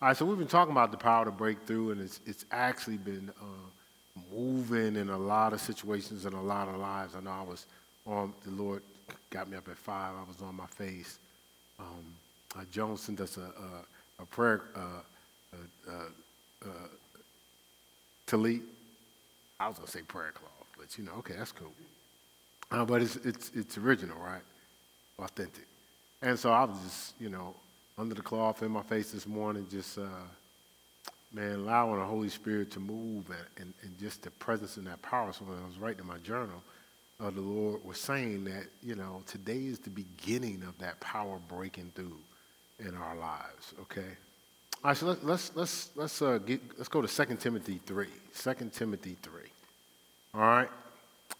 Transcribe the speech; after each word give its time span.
All 0.00 0.06
right, 0.06 0.16
so 0.16 0.24
we've 0.24 0.38
been 0.38 0.46
talking 0.46 0.70
about 0.70 0.92
the 0.92 0.96
power 0.96 1.24
to 1.24 1.32
break 1.32 1.60
through, 1.66 1.90
and 1.90 2.00
it's, 2.00 2.20
it's 2.24 2.44
actually 2.52 2.98
been 2.98 3.32
uh, 3.40 4.22
moving 4.32 4.94
in 4.94 5.08
a 5.08 5.18
lot 5.18 5.52
of 5.52 5.60
situations 5.60 6.24
and 6.24 6.34
a 6.34 6.40
lot 6.40 6.68
of 6.68 6.76
lives. 6.76 7.16
I 7.16 7.20
know 7.20 7.32
I 7.32 7.42
was 7.42 7.66
on, 8.06 8.32
the 8.44 8.52
Lord 8.52 8.82
got 9.30 9.50
me 9.50 9.56
up 9.56 9.68
at 9.68 9.76
five, 9.76 10.14
I 10.14 10.22
was 10.28 10.40
on 10.40 10.54
my 10.54 10.66
face. 10.66 11.18
Um, 11.80 12.14
uh, 12.56 12.62
Jones 12.70 13.00
sent 13.00 13.20
us 13.20 13.38
a, 13.38 13.40
a, 13.40 14.22
a 14.22 14.26
prayer, 14.26 14.62
uh, 14.76 15.58
uh, 15.88 15.92
uh, 16.64 16.68
tallit. 18.24 18.62
I 19.58 19.66
was 19.66 19.78
going 19.78 19.86
to 19.86 19.92
say 19.92 20.02
prayer 20.02 20.30
cloth, 20.30 20.52
but 20.78 20.96
you 20.96 21.02
know, 21.06 21.12
okay, 21.18 21.34
that's 21.36 21.50
cool. 21.50 21.72
Uh, 22.70 22.84
but 22.84 23.02
it's, 23.02 23.16
it's, 23.16 23.50
it's 23.52 23.76
original, 23.76 24.18
right? 24.20 24.42
Authentic. 25.18 25.66
And 26.22 26.38
so 26.38 26.52
I 26.52 26.62
was 26.62 26.78
just, 26.84 27.14
you 27.20 27.30
know, 27.30 27.56
under 27.98 28.14
the 28.14 28.22
cloth 28.22 28.62
in 28.62 28.70
my 28.70 28.82
face 28.82 29.10
this 29.10 29.26
morning, 29.26 29.66
just, 29.70 29.98
uh, 29.98 30.06
man, 31.32 31.56
allowing 31.56 31.98
the 31.98 32.06
Holy 32.06 32.28
Spirit 32.28 32.70
to 32.72 32.80
move 32.80 33.26
and, 33.28 33.46
and, 33.58 33.74
and, 33.82 33.98
just 33.98 34.22
the 34.22 34.30
presence 34.30 34.76
and 34.76 34.86
that 34.86 35.02
power. 35.02 35.32
So 35.32 35.44
when 35.44 35.58
I 35.58 35.66
was 35.66 35.78
writing 35.78 36.00
in 36.00 36.06
my 36.06 36.18
journal, 36.18 36.62
uh, 37.20 37.30
the 37.30 37.40
Lord 37.40 37.84
was 37.84 37.98
saying 37.98 38.44
that, 38.44 38.66
you 38.82 38.94
know, 38.94 39.22
today 39.26 39.64
is 39.64 39.80
the 39.80 39.90
beginning 39.90 40.62
of 40.66 40.78
that 40.78 41.00
power 41.00 41.38
breaking 41.48 41.90
through 41.94 42.18
in 42.78 42.94
our 42.94 43.16
lives, 43.16 43.74
okay? 43.82 44.16
All 44.84 44.90
right, 44.90 44.96
so 44.96 45.06
let's, 45.06 45.24
let's, 45.24 45.56
let's, 45.56 45.90
let's, 45.96 46.22
uh, 46.22 46.38
get, 46.38 46.60
let's 46.76 46.88
go 46.88 47.02
to 47.02 47.08
2 47.26 47.34
Timothy 47.34 47.80
3. 47.84 48.06
2 48.40 48.70
Timothy 48.72 49.16
3. 49.20 49.32
All 50.34 50.40
right? 50.40 50.68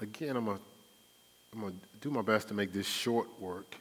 Again, 0.00 0.36
I'm 0.36 0.46
going 0.46 0.58
to 0.58 0.62
I'm 1.52 1.60
gonna 1.60 1.74
do 2.00 2.10
my 2.10 2.22
best 2.22 2.48
to 2.48 2.54
make 2.54 2.72
this 2.72 2.86
short 2.86 3.26
work, 3.40 3.76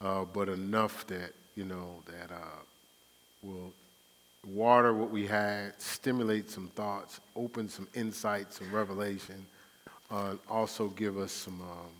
uh, 0.00 0.24
but 0.24 0.48
enough 0.48 1.06
that 1.06 1.32
you 1.58 1.64
know, 1.64 2.04
that 2.06 2.32
uh, 2.32 2.60
will 3.42 3.72
water 4.46 4.94
what 4.94 5.10
we 5.10 5.26
had, 5.26 5.72
stimulate 5.78 6.48
some 6.48 6.68
thoughts, 6.68 7.20
open 7.34 7.68
some 7.68 7.88
insights, 7.94 8.58
some 8.58 8.72
revelation, 8.72 9.44
uh, 10.12 10.34
also 10.48 10.86
give 10.90 11.18
us 11.18 11.32
some 11.32 11.60
um, 11.60 11.90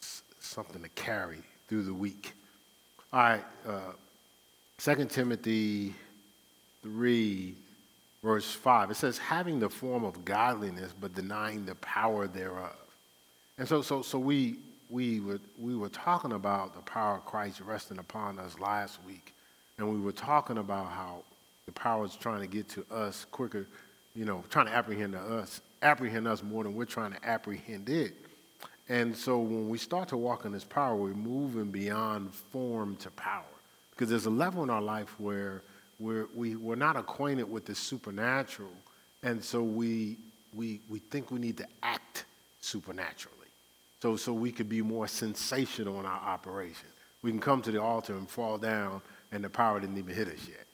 s- 0.00 0.22
something 0.38 0.80
to 0.80 0.88
carry 0.90 1.40
through 1.66 1.82
the 1.82 1.92
week. 1.92 2.32
All 3.12 3.18
right, 3.20 3.44
uh, 3.66 3.92
2 4.78 5.04
Timothy 5.06 5.96
3, 6.84 7.54
verse 8.22 8.52
5, 8.52 8.92
it 8.92 8.94
says, 8.94 9.18
having 9.18 9.58
the 9.58 9.68
form 9.68 10.04
of 10.04 10.24
godliness, 10.24 10.94
but 11.00 11.12
denying 11.12 11.66
the 11.66 11.74
power 11.74 12.28
thereof. 12.28 12.76
And 13.58 13.66
so, 13.66 13.82
so, 13.82 14.02
so 14.02 14.20
we, 14.20 14.58
we 14.90 15.20
were, 15.20 15.40
we 15.58 15.76
were 15.76 15.88
talking 15.88 16.32
about 16.32 16.74
the 16.74 16.80
power 16.80 17.16
of 17.16 17.24
Christ 17.24 17.60
resting 17.60 17.98
upon 17.98 18.38
us 18.38 18.58
last 18.58 18.98
week, 19.06 19.34
and 19.76 19.90
we 19.90 20.00
were 20.00 20.12
talking 20.12 20.58
about 20.58 20.86
how 20.90 21.22
the 21.66 21.72
power 21.72 22.04
is 22.04 22.16
trying 22.16 22.40
to 22.40 22.46
get 22.46 22.68
to 22.70 22.84
us 22.90 23.26
quicker, 23.30 23.66
you 24.14 24.24
know, 24.24 24.42
trying 24.50 24.66
to 24.66 24.72
apprehend 24.72 25.14
us, 25.14 25.60
apprehend 25.82 26.26
us 26.26 26.42
more 26.42 26.64
than 26.64 26.74
we're 26.74 26.84
trying 26.84 27.12
to 27.12 27.24
apprehend 27.24 27.88
it. 27.88 28.14
And 28.88 29.14
so 29.14 29.38
when 29.38 29.68
we 29.68 29.76
start 29.76 30.08
to 30.08 30.16
walk 30.16 30.46
in 30.46 30.52
this 30.52 30.64
power, 30.64 30.96
we're 30.96 31.12
moving 31.12 31.70
beyond 31.70 32.32
form 32.32 32.96
to 32.96 33.10
power. 33.10 33.44
Because 33.90 34.08
there's 34.08 34.26
a 34.26 34.30
level 34.30 34.62
in 34.62 34.70
our 34.70 34.80
life 34.80 35.14
where 35.18 35.62
we're, 35.98 36.26
we, 36.34 36.56
we're 36.56 36.76
not 36.76 36.96
acquainted 36.96 37.50
with 37.50 37.66
the 37.66 37.74
supernatural, 37.74 38.72
and 39.22 39.44
so 39.44 39.62
we, 39.62 40.16
we, 40.54 40.80
we 40.88 41.00
think 41.00 41.30
we 41.30 41.38
need 41.38 41.58
to 41.58 41.66
act 41.82 42.24
supernatural 42.60 43.34
so, 44.00 44.16
so 44.16 44.32
we 44.32 44.52
could 44.52 44.68
be 44.68 44.82
more 44.82 45.08
sensational 45.08 45.98
in 46.00 46.06
our 46.06 46.20
operation. 46.20 46.88
We 47.22 47.30
can 47.30 47.40
come 47.40 47.62
to 47.62 47.70
the 47.70 47.82
altar 47.82 48.16
and 48.16 48.28
fall 48.28 48.58
down, 48.58 49.02
and 49.32 49.42
the 49.42 49.50
power 49.50 49.80
didn't 49.80 49.98
even 49.98 50.14
hit 50.14 50.28
us 50.28 50.46
yet. 50.48 50.66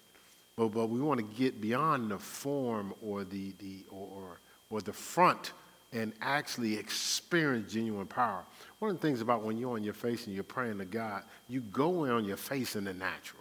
But, 0.56 0.68
but 0.68 0.86
we 0.86 1.00
want 1.00 1.18
to 1.18 1.36
get 1.36 1.60
beyond 1.60 2.10
the 2.10 2.18
form 2.18 2.94
or 3.02 3.24
the, 3.24 3.54
the, 3.58 3.84
or, 3.90 4.38
or 4.70 4.80
the 4.80 4.92
front 4.92 5.52
and 5.92 6.12
actually 6.20 6.76
experience 6.76 7.72
genuine 7.72 8.06
power. 8.06 8.44
One 8.80 8.90
of 8.90 9.00
the 9.00 9.06
things 9.06 9.20
about 9.20 9.42
when 9.42 9.56
you're 9.56 9.74
on 9.74 9.84
your 9.84 9.94
face 9.94 10.26
and 10.26 10.34
you're 10.34 10.44
praying 10.44 10.78
to 10.78 10.84
God, 10.84 11.22
you 11.48 11.60
go 11.60 12.06
on 12.10 12.24
your 12.24 12.36
face 12.36 12.76
in 12.76 12.84
the 12.84 12.92
natural. 12.92 13.40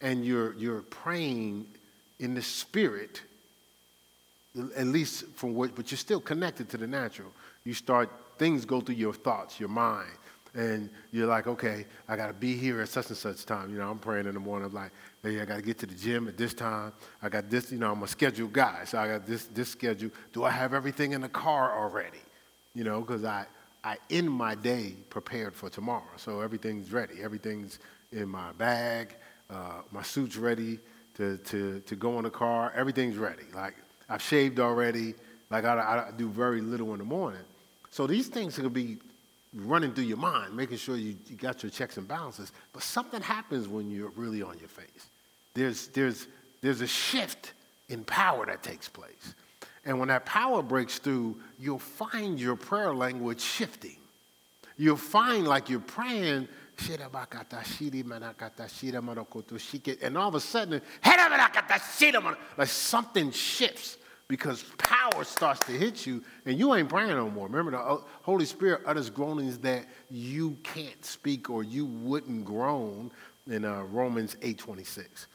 And 0.00 0.24
you're, 0.24 0.54
you're 0.54 0.82
praying 0.82 1.66
in 2.18 2.34
the 2.34 2.42
spirit, 2.42 3.22
at 4.76 4.86
least 4.86 5.26
from 5.34 5.54
what, 5.54 5.74
but 5.74 5.90
you're 5.90 5.98
still 5.98 6.20
connected 6.20 6.68
to 6.70 6.76
the 6.76 6.86
natural. 6.86 7.32
You 7.64 7.74
start 7.74 8.10
things 8.38 8.64
go 8.64 8.80
through 8.80 8.96
your 8.96 9.14
thoughts, 9.14 9.58
your 9.58 9.68
mind. 9.68 10.10
And 10.54 10.88
you're 11.10 11.26
like, 11.26 11.48
okay, 11.48 11.84
I 12.08 12.14
got 12.16 12.28
to 12.28 12.32
be 12.32 12.56
here 12.56 12.80
at 12.80 12.88
such 12.88 13.08
and 13.08 13.16
such 13.16 13.44
time. 13.44 13.72
You 13.72 13.78
know, 13.78 13.90
I'm 13.90 13.98
praying 13.98 14.26
in 14.26 14.34
the 14.34 14.40
morning. 14.40 14.68
I'm 14.68 14.72
like, 14.72 14.92
hey, 15.22 15.40
I 15.40 15.44
got 15.44 15.56
to 15.56 15.62
get 15.62 15.78
to 15.80 15.86
the 15.86 15.94
gym 15.94 16.28
at 16.28 16.36
this 16.36 16.54
time. 16.54 16.92
I 17.20 17.28
got 17.28 17.50
this, 17.50 17.72
you 17.72 17.78
know, 17.78 17.90
I'm 17.90 18.02
a 18.04 18.06
scheduled 18.06 18.52
guy. 18.52 18.84
So 18.84 18.98
I 18.98 19.08
got 19.08 19.26
this, 19.26 19.46
this 19.46 19.70
schedule. 19.70 20.10
Do 20.32 20.44
I 20.44 20.50
have 20.50 20.72
everything 20.72 21.12
in 21.12 21.22
the 21.22 21.28
car 21.28 21.76
already? 21.76 22.22
You 22.72 22.84
know, 22.84 23.00
because 23.00 23.24
I, 23.24 23.46
I 23.82 23.96
end 24.10 24.30
my 24.30 24.54
day 24.54 24.94
prepared 25.10 25.56
for 25.56 25.68
tomorrow. 25.68 26.04
So 26.16 26.40
everything's 26.40 26.92
ready. 26.92 27.20
Everything's 27.20 27.80
in 28.12 28.28
my 28.28 28.52
bag. 28.52 29.16
Uh, 29.50 29.82
my 29.90 30.02
suit's 30.02 30.36
ready 30.36 30.78
to, 31.16 31.36
to, 31.38 31.80
to 31.80 31.96
go 31.96 32.16
in 32.18 32.24
the 32.24 32.30
car. 32.30 32.72
Everything's 32.76 33.16
ready. 33.16 33.42
Like, 33.54 33.74
I've 34.08 34.22
shaved 34.22 34.60
already. 34.60 35.14
Like, 35.50 35.64
I, 35.64 36.06
I 36.08 36.16
do 36.16 36.28
very 36.28 36.60
little 36.60 36.92
in 36.92 36.98
the 36.98 37.04
morning. 37.04 37.42
So 37.94 38.08
these 38.08 38.26
things 38.26 38.56
could 38.56 38.72
be 38.72 38.96
running 39.54 39.94
through 39.94 40.06
your 40.06 40.16
mind, 40.16 40.56
making 40.56 40.78
sure 40.78 40.96
you, 40.96 41.14
you 41.28 41.36
got 41.36 41.62
your 41.62 41.70
checks 41.70 41.96
and 41.96 42.08
balances. 42.08 42.50
But 42.72 42.82
something 42.82 43.22
happens 43.22 43.68
when 43.68 43.88
you're 43.88 44.10
really 44.16 44.42
on 44.42 44.58
your 44.58 44.66
face. 44.66 45.06
There's, 45.54 45.86
there's, 45.86 46.26
there's 46.60 46.80
a 46.80 46.88
shift 46.88 47.52
in 47.88 48.02
power 48.02 48.46
that 48.46 48.64
takes 48.64 48.88
place. 48.88 49.36
And 49.84 50.00
when 50.00 50.08
that 50.08 50.26
power 50.26 50.60
breaks 50.60 50.98
through, 50.98 51.36
you'll 51.56 51.78
find 51.78 52.40
your 52.40 52.56
prayer 52.56 52.92
language 52.92 53.40
shifting. 53.40 53.98
You'll 54.76 54.96
find 54.96 55.46
like 55.46 55.70
you're 55.70 55.78
praying, 55.78 56.48
and 60.02 60.18
all 60.18 60.28
of 60.28 60.34
a 60.34 60.40
sudden, 60.40 60.82
like 62.58 62.68
something 62.68 63.30
shifts 63.30 63.98
because 64.28 64.62
power 64.78 65.24
starts 65.24 65.60
to 65.66 65.72
hit 65.72 66.06
you 66.06 66.22
and 66.46 66.58
you 66.58 66.74
ain't 66.74 66.88
praying 66.88 67.10
no 67.10 67.30
more. 67.30 67.46
Remember, 67.46 67.72
the 67.72 67.78
uh, 67.78 67.98
Holy 68.22 68.44
Spirit 68.44 68.82
utters 68.86 69.10
groanings 69.10 69.58
that 69.58 69.86
you 70.10 70.56
can't 70.62 71.04
speak 71.04 71.50
or 71.50 71.62
you 71.62 71.86
wouldn't 71.86 72.44
groan 72.44 73.10
in 73.48 73.64
uh, 73.64 73.82
Romans 73.84 74.36
8.26. 74.40 75.26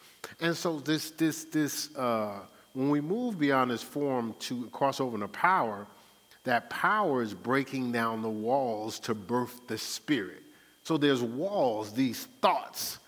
And 0.42 0.56
so 0.56 0.80
this, 0.80 1.12
this, 1.12 1.46
this, 1.46 1.96
uh, 1.96 2.40
when 2.74 2.90
we 2.90 3.02
move 3.02 3.40
beyond 3.40 3.72
this 3.72 3.84
form 3.84 4.36
to 4.40 4.68
cross 4.68 5.00
over 5.00 5.16
into 5.16 5.28
power, 5.28 5.86
that 6.44 6.70
power 6.70 7.22
is 7.22 7.34
breaking 7.34 7.92
down 7.92 8.22
the 8.22 8.30
walls 8.30 9.00
to 9.02 9.14
birth 9.14 9.68
the 9.68 9.78
spirit. 9.78 10.42
So 10.84 10.98
there's 10.98 11.22
walls, 11.22 11.94
these 11.94 12.26
thoughts, 12.42 13.00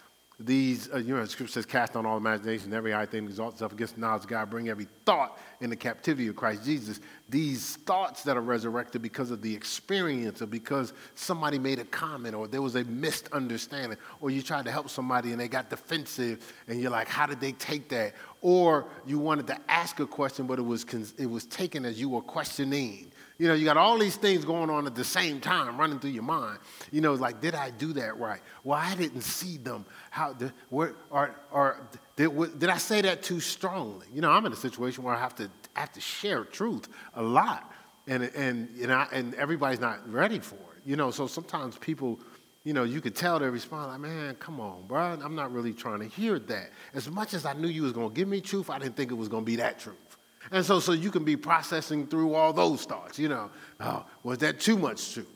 these, 0.46 0.90
uh, 0.94 0.97
you 0.97 1.16
know, 1.16 1.22
the 1.22 1.28
scripture 1.28 1.53
says, 1.53 1.66
cast 1.66 1.96
on 1.96 2.06
all 2.06 2.18
imagination, 2.18 2.74
every 2.74 2.91
high 2.91 3.06
thing 3.06 3.25
exalts 3.25 3.56
itself 3.56 3.74
against 3.74 3.96
the 3.96 4.02
knowledge 4.02 4.24
of 4.24 4.29
God, 4.29 4.50
bring 4.50 4.69
every 4.69 4.88
thought 5.06 5.40
into 5.59 5.75
captivity 5.75 6.28
of 6.28 6.35
Christ 6.35 6.63
Jesus. 6.63 7.00
These 7.29 7.78
thoughts 7.78 8.24
that 8.24 8.38
are 8.38 8.41
resurrected 8.41 9.01
because 9.01 9.31
of 9.31 9.41
the 9.41 9.53
experience 9.53 10.41
or 10.41 10.47
because 10.47 10.94
somebody 11.16 11.59
made 11.59 11.80
a 11.80 11.85
comment 11.85 12.35
or 12.35 12.47
there 12.47 12.62
was 12.62 12.75
a 12.75 12.84
misunderstanding 12.85 13.97
or 14.19 14.30
you 14.30 14.41
tried 14.41 14.66
to 14.66 14.72
help 14.72 14.90
somebody 14.90 15.31
and 15.31 15.40
they 15.40 15.47
got 15.47 15.69
defensive 15.69 16.53
and 16.68 16.81
you're 16.81 16.91
like, 16.91 17.07
how 17.07 17.25
did 17.25 17.40
they 17.40 17.51
take 17.53 17.90
that? 17.90 18.13
Or 18.41 18.88
you 19.06 19.19
wanted 19.19 19.47
to 19.47 19.57
ask 19.68 20.00
a 20.00 20.07
question, 20.07 20.47
but 20.47 20.59
it 20.59 20.63
was, 20.66 20.85
it 21.18 21.30
was 21.30 21.46
taken 21.46 21.85
as 21.85 22.00
you 22.00 22.09
were 22.09 22.22
questioning 22.22 23.11
you 23.41 23.47
know, 23.47 23.56
you 23.56 23.66
got 23.66 23.75
all 23.75 23.97
these 23.97 24.18
things 24.18 24.46
going 24.46 24.69
on 24.69 24.85
at 24.85 24.94
the 24.94 25.03
same 25.03 25.40
time 25.40 25.75
running 25.75 25.97
through 25.97 26.12
your 26.12 26.22
mind. 26.22 26.59
You 26.91 27.02
know, 27.02 27.16
like, 27.16 27.41
did 27.41 27.56
I 27.56 27.72
do 27.72 27.91
that 27.94 28.19
right? 28.19 28.40
Well, 28.63 28.78
I 28.78 28.94
didn't 28.94 29.24
see 29.24 29.57
them. 29.57 29.84
How, 30.12 30.33
did, 30.33 30.54
where, 30.69 30.94
or, 31.10 31.36
or 31.50 31.89
did, 32.16 32.60
did 32.60 32.69
I 32.69 32.77
say 32.77 33.01
that 33.01 33.24
too 33.24 33.39
strongly? 33.39 34.06
You 34.13 34.21
know, 34.21 34.30
I'm 34.30 34.45
in 34.45 34.54
a 34.54 34.56
situation 34.56 35.04
where 35.04 35.16
I 35.16 35.19
have 35.19 35.33
to, 35.38 35.50
I 35.75 35.80
have 35.80 35.92
to 35.94 36.00
share 36.00 36.44
truth 36.44 36.88
a 37.16 37.24
lot. 37.24 37.74
And, 38.06 38.25
and, 38.25 38.69
and, 38.80 38.94
I, 38.94 39.07
and 39.12 39.33
everybody's 39.33 39.80
not 39.80 40.07
ready 40.07 40.38
for 40.38 40.54
it. 40.54 40.83
You 40.86 40.95
know, 40.95 41.10
so 41.10 41.25
sometimes 41.25 41.80
people, 41.80 42.19
you 42.63 42.74
know, 42.74 42.83
you 42.83 43.01
could 43.01 43.16
tell 43.16 43.39
they 43.39 43.50
respond 43.50 43.88
like, 43.92 44.01
man, 44.01 44.36
come 44.36 44.60
on, 44.60 44.86
bro. 44.86 45.18
I'm 45.19 45.33
not 45.33 45.51
really 45.51 45.74
trying 45.74 46.01
to 46.01 46.07
hear 46.07 46.38
that. 46.38 46.69
As 46.94 47.10
much 47.10 47.33
as 47.33 47.48
I 47.48 47.54
knew 47.54 47.69
you 47.69 47.81
was 47.81 47.92
going 47.92 48.10
to 48.10 48.16
give 48.16 48.27
me 48.27 48.39
truth, 48.39 48.69
I 48.69 48.77
didn't 48.77 48.98
think 48.98 49.10
it 49.10 49.16
was 49.16 49.30
going 49.30 49.45
to 49.45 49.50
be 49.50 49.56
that 49.56 49.80
truth. 49.80 50.11
And 50.50 50.66
so, 50.66 50.80
so 50.80 50.92
you 50.92 51.12
can 51.12 51.24
be 51.24 51.38
processing 51.38 52.08
through 52.08 52.34
all 52.34 52.52
those 52.52 52.86
thoughts. 52.86 53.20
You 53.20 53.30
know, 53.30 53.52
oh, 53.80 54.06
was 54.24 54.40
that 54.40 54.60
too 54.60 54.78
much 54.78 55.14
truth? 55.14 55.28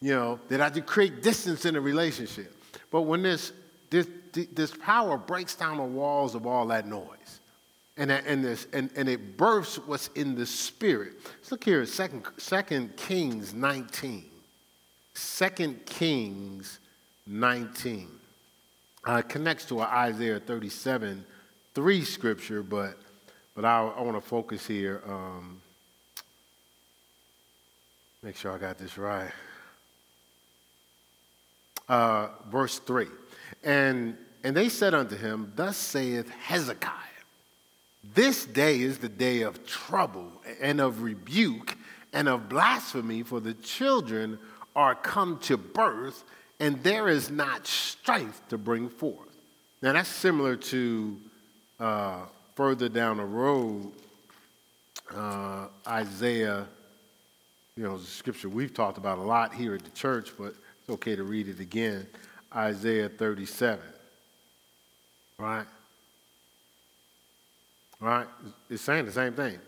You 0.00 0.14
know, 0.14 0.40
did 0.48 0.60
I 0.60 0.68
just 0.68 0.86
create 0.86 1.22
distance 1.22 1.64
in 1.64 1.76
a 1.76 1.80
relationship? 1.80 2.56
But 2.90 3.02
when 3.02 3.22
this, 3.22 3.52
this, 3.90 4.08
this 4.32 4.74
power 4.74 5.16
breaks 5.16 5.54
down 5.54 5.76
the 5.76 5.84
walls 5.84 6.34
of 6.34 6.46
all 6.46 6.66
that 6.66 6.86
noise, 6.86 7.40
and, 7.96 8.10
and, 8.10 8.44
this, 8.44 8.66
and, 8.72 8.90
and 8.96 9.08
it 9.08 9.36
births 9.36 9.76
what's 9.76 10.08
in 10.08 10.34
the 10.34 10.46
spirit. 10.46 11.12
Let's 11.38 11.52
look 11.52 11.62
here 11.62 11.82
at 11.82 11.88
2 11.88 12.22
Second 12.38 12.96
Kings 12.96 13.54
19. 13.54 14.24
2 15.14 15.74
Kings 15.84 16.78
19. 17.26 18.08
uh, 19.04 19.22
connects 19.22 19.64
to 19.66 19.80
an 19.80 19.88
Isaiah 19.88 20.40
37 20.40 21.24
3 21.74 22.04
scripture, 22.04 22.62
but, 22.62 22.98
but 23.54 23.64
I, 23.64 23.80
I 23.82 24.00
want 24.02 24.16
to 24.16 24.26
focus 24.26 24.66
here. 24.66 25.02
Um, 25.06 25.60
make 28.22 28.36
sure 28.36 28.52
I 28.52 28.58
got 28.58 28.78
this 28.78 28.96
right. 28.96 29.30
Uh, 31.88 32.28
verse 32.50 32.78
3. 32.78 33.06
And, 33.64 34.16
and 34.44 34.56
they 34.56 34.68
said 34.68 34.94
unto 34.94 35.16
him, 35.16 35.52
Thus 35.54 35.76
saith 35.76 36.30
Hezekiah, 36.30 36.92
This 38.14 38.46
day 38.46 38.80
is 38.80 38.98
the 38.98 39.08
day 39.08 39.42
of 39.42 39.66
trouble 39.66 40.30
and 40.60 40.80
of 40.80 41.02
rebuke 41.02 41.76
and 42.12 42.28
of 42.28 42.48
blasphemy, 42.48 43.22
for 43.22 43.40
the 43.40 43.54
children 43.54 44.38
are 44.74 44.94
come 44.94 45.38
to 45.40 45.56
birth, 45.56 46.24
and 46.60 46.82
there 46.82 47.08
is 47.08 47.30
not 47.30 47.66
strength 47.66 48.40
to 48.48 48.58
bring 48.58 48.88
forth. 48.88 49.28
Now, 49.82 49.92
that's 49.92 50.08
similar 50.08 50.56
to 50.56 51.16
uh, 51.80 52.20
further 52.54 52.88
down 52.88 53.16
the 53.16 53.24
road, 53.24 53.92
uh, 55.14 55.68
Isaiah, 55.86 56.66
you 57.76 57.84
know, 57.84 57.98
the 57.98 58.06
scripture 58.06 58.48
we've 58.48 58.74
talked 58.74 58.98
about 58.98 59.18
a 59.18 59.22
lot 59.22 59.54
here 59.54 59.74
at 59.74 59.84
the 59.84 59.90
church, 59.90 60.30
but 60.38 60.54
it's 60.80 60.90
okay 60.90 61.16
to 61.16 61.24
read 61.24 61.48
it 61.48 61.60
again. 61.60 62.06
Isaiah 62.54 63.08
37. 63.08 63.80
Right? 65.38 65.66
Right? 68.00 68.26
It's 68.68 68.82
saying 68.82 69.06
the 69.06 69.12
same 69.12 69.32
thing. 69.32 69.58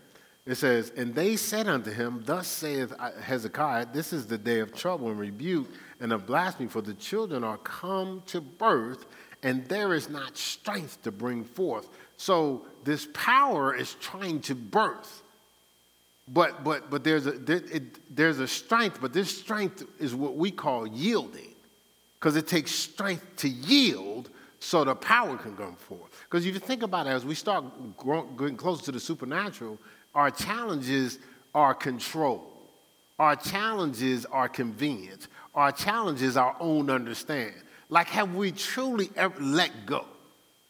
It 0.45 0.55
says, 0.55 0.91
And 0.95 1.15
they 1.15 1.35
said 1.35 1.67
unto 1.67 1.91
him, 1.91 2.21
Thus 2.25 2.47
saith 2.47 2.93
Hezekiah, 3.21 3.87
This 3.91 4.13
is 4.13 4.27
the 4.27 4.37
day 4.37 4.59
of 4.59 4.73
trouble 4.73 5.09
and 5.09 5.19
rebuke 5.19 5.67
and 5.99 6.13
of 6.13 6.27
blasphemy, 6.27 6.69
for 6.69 6.81
the 6.81 6.93
children 6.93 7.43
are 7.43 7.57
come 7.57 8.21
to 8.27 8.41
birth, 8.41 9.05
and 9.41 9.65
there 9.67 9.93
is 9.93 10.09
not 10.09 10.37
strength 10.37 11.01
to 11.03 11.11
bring 11.11 11.43
forth. 11.43 11.87
So 12.17 12.65
this 12.83 13.07
power 13.13 13.75
is 13.75 13.95
trying 13.95 14.41
to 14.41 14.55
birth. 14.55 15.21
But, 16.27 16.63
but, 16.63 16.89
but 16.89 17.03
there's, 17.03 17.27
a, 17.27 17.31
there, 17.31 17.61
it, 17.71 18.15
there's 18.15 18.39
a 18.39 18.47
strength, 18.47 18.99
but 18.99 19.13
this 19.13 19.37
strength 19.37 19.83
is 19.99 20.15
what 20.15 20.35
we 20.35 20.49
call 20.49 20.87
yielding, 20.87 21.53
because 22.19 22.35
it 22.35 22.47
takes 22.47 22.71
strength 22.71 23.23
to 23.37 23.49
yield 23.49 24.29
so 24.59 24.83
the 24.83 24.95
power 24.95 25.37
can 25.37 25.55
come 25.55 25.75
forth. 25.75 26.23
Because 26.23 26.45
if 26.47 26.55
you 26.55 26.59
think 26.59 26.81
about 26.81 27.05
it, 27.05 27.11
as 27.11 27.23
we 27.23 27.35
start 27.35 27.65
growing, 27.97 28.35
getting 28.37 28.57
closer 28.57 28.85
to 28.85 28.91
the 28.91 28.99
supernatural, 28.99 29.77
our 30.15 30.31
challenges 30.31 31.19
are 31.53 31.75
control. 31.75 32.51
Our 33.19 33.35
challenges 33.35 34.25
are 34.25 34.49
convenience. 34.49 35.27
Our 35.53 35.71
challenges 35.71 36.37
are 36.37 36.55
own 36.59 36.89
understand. 36.89 37.53
Like, 37.89 38.07
have 38.07 38.33
we 38.33 38.51
truly 38.51 39.11
ever 39.15 39.39
let 39.39 39.85
go? 39.85 40.05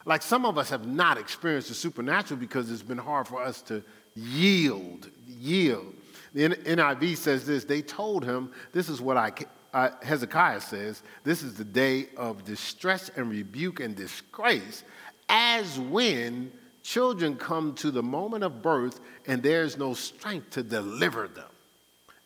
Like, 0.06 0.22
some 0.22 0.46
of 0.46 0.58
us 0.58 0.70
have 0.70 0.88
not 0.88 1.18
experienced 1.18 1.70
the 1.70 1.74
supernatural 1.74 2.40
because 2.40 2.72
it's 2.72 2.84
been 2.84 2.98
hard 2.98 3.28
for 3.28 3.42
us 3.42 3.62
to 3.64 3.84
yield. 4.16 5.10
Yield. 5.28 5.96
The 6.34 6.50
NIV 6.50 7.18
says 7.18 7.46
this 7.46 7.64
they 7.64 7.82
told 7.82 8.24
him, 8.24 8.52
this 8.72 8.90
is 8.90 9.02
what 9.02 9.18
I, 9.18 9.32
uh, 9.74 9.90
Hezekiah 10.04 10.62
says, 10.62 11.02
this 11.24 11.42
is 11.42 11.56
the 11.56 11.64
day 11.64 12.10
of 12.18 12.44
distress 12.46 13.10
and 13.16 13.30
rebuke 13.30 13.80
and 13.80 13.96
disgrace, 13.96 14.84
as 15.28 15.80
when 15.80 16.52
children 16.84 17.36
come 17.36 17.74
to 17.74 17.90
the 17.90 18.04
moment 18.04 18.44
of 18.44 18.62
birth 18.62 19.00
and 19.28 19.42
there's 19.42 19.78
no 19.78 19.94
strength 19.94 20.52
to 20.52 20.62
deliver 20.62 21.28
them. 21.28 21.50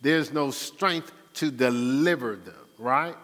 There's 0.02 0.34
no 0.34 0.52
strength 0.52 1.12
to 1.36 1.50
deliver 1.50 2.36
them, 2.36 2.66
right? 2.78 3.16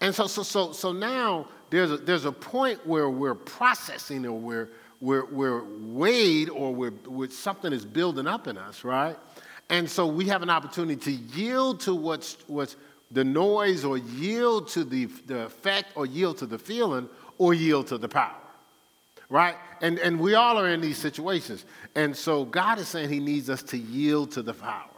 And 0.00 0.14
so, 0.14 0.26
so, 0.26 0.42
so, 0.42 0.72
so 0.72 0.92
now 0.92 1.48
there's 1.70 1.90
a, 1.90 1.96
there's 1.96 2.24
a 2.24 2.32
point 2.32 2.86
where 2.86 3.10
we're 3.10 3.34
processing 3.34 4.24
or 4.26 4.38
we're, 4.38 4.68
we're, 5.00 5.26
we're 5.26 5.64
weighed 5.64 6.48
or 6.48 6.74
we're, 6.74 6.94
we're, 7.06 7.30
something 7.30 7.72
is 7.72 7.84
building 7.84 8.26
up 8.26 8.46
in 8.46 8.56
us, 8.56 8.84
right? 8.84 9.16
And 9.68 9.90
so 9.90 10.06
we 10.06 10.26
have 10.26 10.42
an 10.42 10.50
opportunity 10.50 10.96
to 10.96 11.10
yield 11.10 11.80
to 11.80 11.94
what's, 11.94 12.36
what's 12.46 12.76
the 13.10 13.24
noise 13.24 13.84
or 13.84 13.98
yield 13.98 14.68
to 14.68 14.84
the, 14.84 15.06
the 15.26 15.44
effect 15.44 15.88
or 15.96 16.06
yield 16.06 16.38
to 16.38 16.46
the 16.46 16.58
feeling 16.58 17.08
or 17.38 17.54
yield 17.54 17.88
to 17.88 17.98
the 17.98 18.08
power 18.08 18.34
right? 19.28 19.56
And, 19.80 19.98
and 19.98 20.20
we 20.20 20.34
all 20.34 20.58
are 20.58 20.68
in 20.68 20.80
these 20.80 20.98
situations. 20.98 21.64
And 21.94 22.16
so 22.16 22.44
God 22.44 22.78
is 22.78 22.88
saying 22.88 23.08
he 23.08 23.20
needs 23.20 23.50
us 23.50 23.62
to 23.64 23.78
yield 23.78 24.32
to 24.32 24.42
the 24.42 24.54
power. 24.54 24.88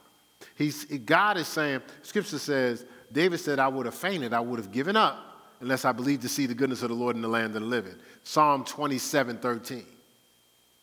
He's, 0.55 0.85
God 0.85 1.37
is 1.37 1.47
saying, 1.47 1.81
Scripture 2.03 2.39
says, 2.39 2.85
David 3.13 3.39
said, 3.39 3.59
I 3.59 3.69
would 3.69 3.87
have 3.87 3.95
fainted, 3.95 4.33
I 4.33 4.41
would 4.41 4.59
have 4.59 4.73
given 4.73 4.97
up 4.97 5.28
unless 5.61 5.85
I 5.85 5.93
believe 5.93 6.21
to 6.23 6.29
see 6.29 6.47
the 6.47 6.55
goodness 6.55 6.83
of 6.83 6.89
the 6.89 6.95
Lord 6.95 7.17
in 7.17 7.23
the 7.23 7.29
land 7.29 7.55
of 7.57 7.63
the 7.63 7.67
living. 7.69 7.95
Psalm 8.25 8.65
27 8.65 9.39
13. 9.39 9.85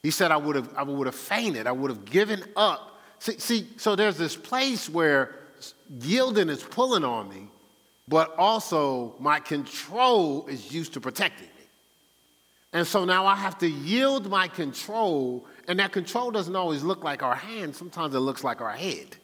He 0.04 0.12
said, 0.12 0.32
I 0.32 0.38
would 0.38 0.56
have, 0.56 0.70
I 0.78 0.84
would 0.84 1.08
have 1.08 1.16
fainted, 1.16 1.66
I 1.66 1.72
would 1.72 1.90
have 1.90 2.06
given 2.06 2.44
up. 2.56 3.00
See, 3.20 3.40
see, 3.40 3.68
so 3.78 3.96
there's 3.96 4.18
this 4.18 4.36
place 4.36 4.88
where 4.88 5.36
yielding 6.00 6.50
is 6.50 6.62
pulling 6.62 7.04
on 7.04 7.28
me, 7.30 7.48
but 8.08 8.38
also 8.38 9.16
my 9.20 9.40
control 9.40 10.46
is 10.48 10.72
used 10.72 10.94
to 10.94 11.02
protecting. 11.02 11.48
Me. 11.48 11.66
And 12.74 12.86
so 12.86 13.06
now 13.06 13.26
I 13.26 13.36
have 13.36 13.58
to 13.60 13.68
yield 13.68 14.30
my 14.30 14.48
control, 14.48 15.48
and 15.68 15.80
that 15.80 15.92
control 15.92 16.30
doesn't 16.30 16.56
always 16.56 16.84
look 16.84 17.04
like 17.04 17.24
our 17.24 17.36
hand, 17.36 17.76
sometimes 17.76 18.14
it 18.14 18.20
looks 18.20 18.44
like 18.44 18.62
our 18.62 18.74
head. 18.74 19.16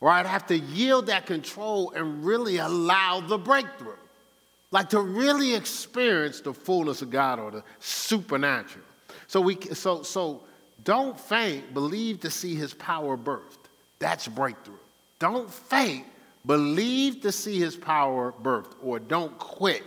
Or 0.00 0.08
I'd 0.08 0.24
have 0.24 0.46
to 0.46 0.56
yield 0.56 1.06
that 1.06 1.26
control 1.26 1.90
and 1.92 2.24
really 2.24 2.58
allow 2.58 3.20
the 3.20 3.38
breakthrough. 3.38 3.96
Like 4.70 4.90
to 4.90 5.00
really 5.00 5.54
experience 5.54 6.40
the 6.40 6.52
fullness 6.52 7.02
of 7.02 7.10
God 7.10 7.38
or 7.38 7.50
the 7.50 7.62
supernatural. 7.78 8.84
So 9.26 9.40
we 9.40 9.60
so 9.72 10.02
so 10.02 10.42
don't 10.84 11.18
faint, 11.18 11.72
believe 11.72 12.20
to 12.20 12.30
see 12.30 12.54
his 12.54 12.74
power 12.74 13.16
birthed. 13.16 13.58
That's 13.98 14.28
breakthrough. 14.28 14.74
Don't 15.18 15.50
faint, 15.50 16.06
believe 16.44 17.22
to 17.22 17.32
see 17.32 17.58
his 17.58 17.76
power 17.76 18.34
birthed, 18.42 18.74
or 18.82 18.98
don't 18.98 19.36
quit 19.38 19.82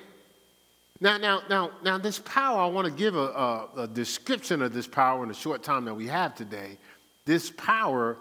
now, 1.01 1.17
now, 1.17 1.41
now, 1.49 1.71
now, 1.81 1.97
this 1.97 2.19
power, 2.19 2.59
I 2.59 2.67
want 2.67 2.85
to 2.85 2.91
give 2.91 3.15
a, 3.15 3.19
a, 3.19 3.69
a, 3.83 3.87
description 3.87 4.61
of 4.61 4.73
this 4.73 4.85
power 4.85 5.23
in 5.23 5.29
the 5.29 5.35
short 5.35 5.63
time 5.63 5.85
that 5.85 5.93
we 5.93 6.07
have 6.07 6.35
today. 6.35 6.77
This 7.23 7.49
power 7.51 8.17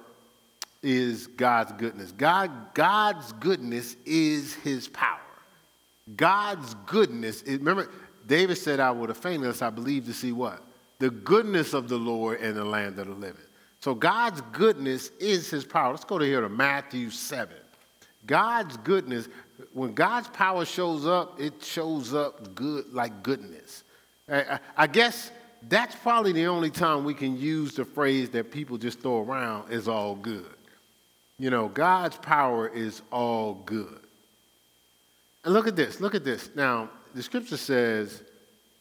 is 0.81 1.27
God's 1.27 1.73
goodness. 1.73 2.13
God, 2.13 2.75
God's 2.75 3.33
goodness 3.33 3.97
is 4.07 4.55
his 4.55 4.87
power. 4.87 5.19
God's 6.17 6.75
goodness, 6.87 7.43
is, 7.43 7.59
remember, 7.59 7.91
David 8.27 8.57
said, 8.57 8.81
I 8.81 8.91
would 8.91 9.09
have 9.09 9.19
fainted 9.19 9.43
unless 9.43 9.63
I 9.63 9.71
believed 9.71 10.07
to 10.07 10.13
see 10.13 10.33
what? 10.33 10.63
The 10.99 11.11
goodness 11.11 11.75
of 11.75 11.89
the 11.89 11.99
Lord 11.99 12.41
in 12.41 12.55
the 12.55 12.65
land 12.65 12.99
of 12.99 13.07
the 13.07 13.15
living. 13.15 13.43
So 13.81 13.95
God's 13.95 14.41
goodness 14.53 15.11
is 15.21 15.49
his 15.51 15.65
power. 15.65 15.93
Let's 15.93 16.05
go 16.05 16.19
to 16.19 16.25
here 16.25 16.41
to 16.41 16.49
Matthew 16.49 17.11
7. 17.11 17.55
God's 18.27 18.77
goodness, 18.79 19.29
when 19.73 19.95
God's 19.95 20.29
power 20.29 20.65
shows 20.65 21.07
up, 21.07 21.41
it 21.41 21.63
shows 21.63 22.13
up 22.13 22.55
good 22.55 22.93
like 22.93 23.23
goodness. 23.23 23.85
I, 24.29 24.59
I 24.77 24.87
guess 24.87 25.31
that's 25.69 25.95
probably 25.97 26.33
the 26.33 26.47
only 26.47 26.71
time 26.71 27.05
we 27.05 27.15
can 27.15 27.39
use 27.39 27.75
the 27.75 27.85
phrase 27.85 28.31
that 28.31 28.51
people 28.51 28.77
just 28.79 29.01
throw 29.01 29.23
around 29.23 29.73
is 29.73 29.89
all 29.89 30.15
good. 30.15 30.55
You 31.39 31.51
know, 31.51 31.69
God's 31.69 32.17
power 32.17 32.69
is 32.69 33.03
all 33.11 33.55
good. 33.65 34.01
And 35.45 35.55
look 35.55 35.67
at 35.67 35.77
this, 35.77 36.01
look 36.01 36.15
at 36.15 36.25
this. 36.25 36.51
Now, 36.55 36.91
the 37.15 37.23
scripture 37.23 37.57
says, 37.57 38.23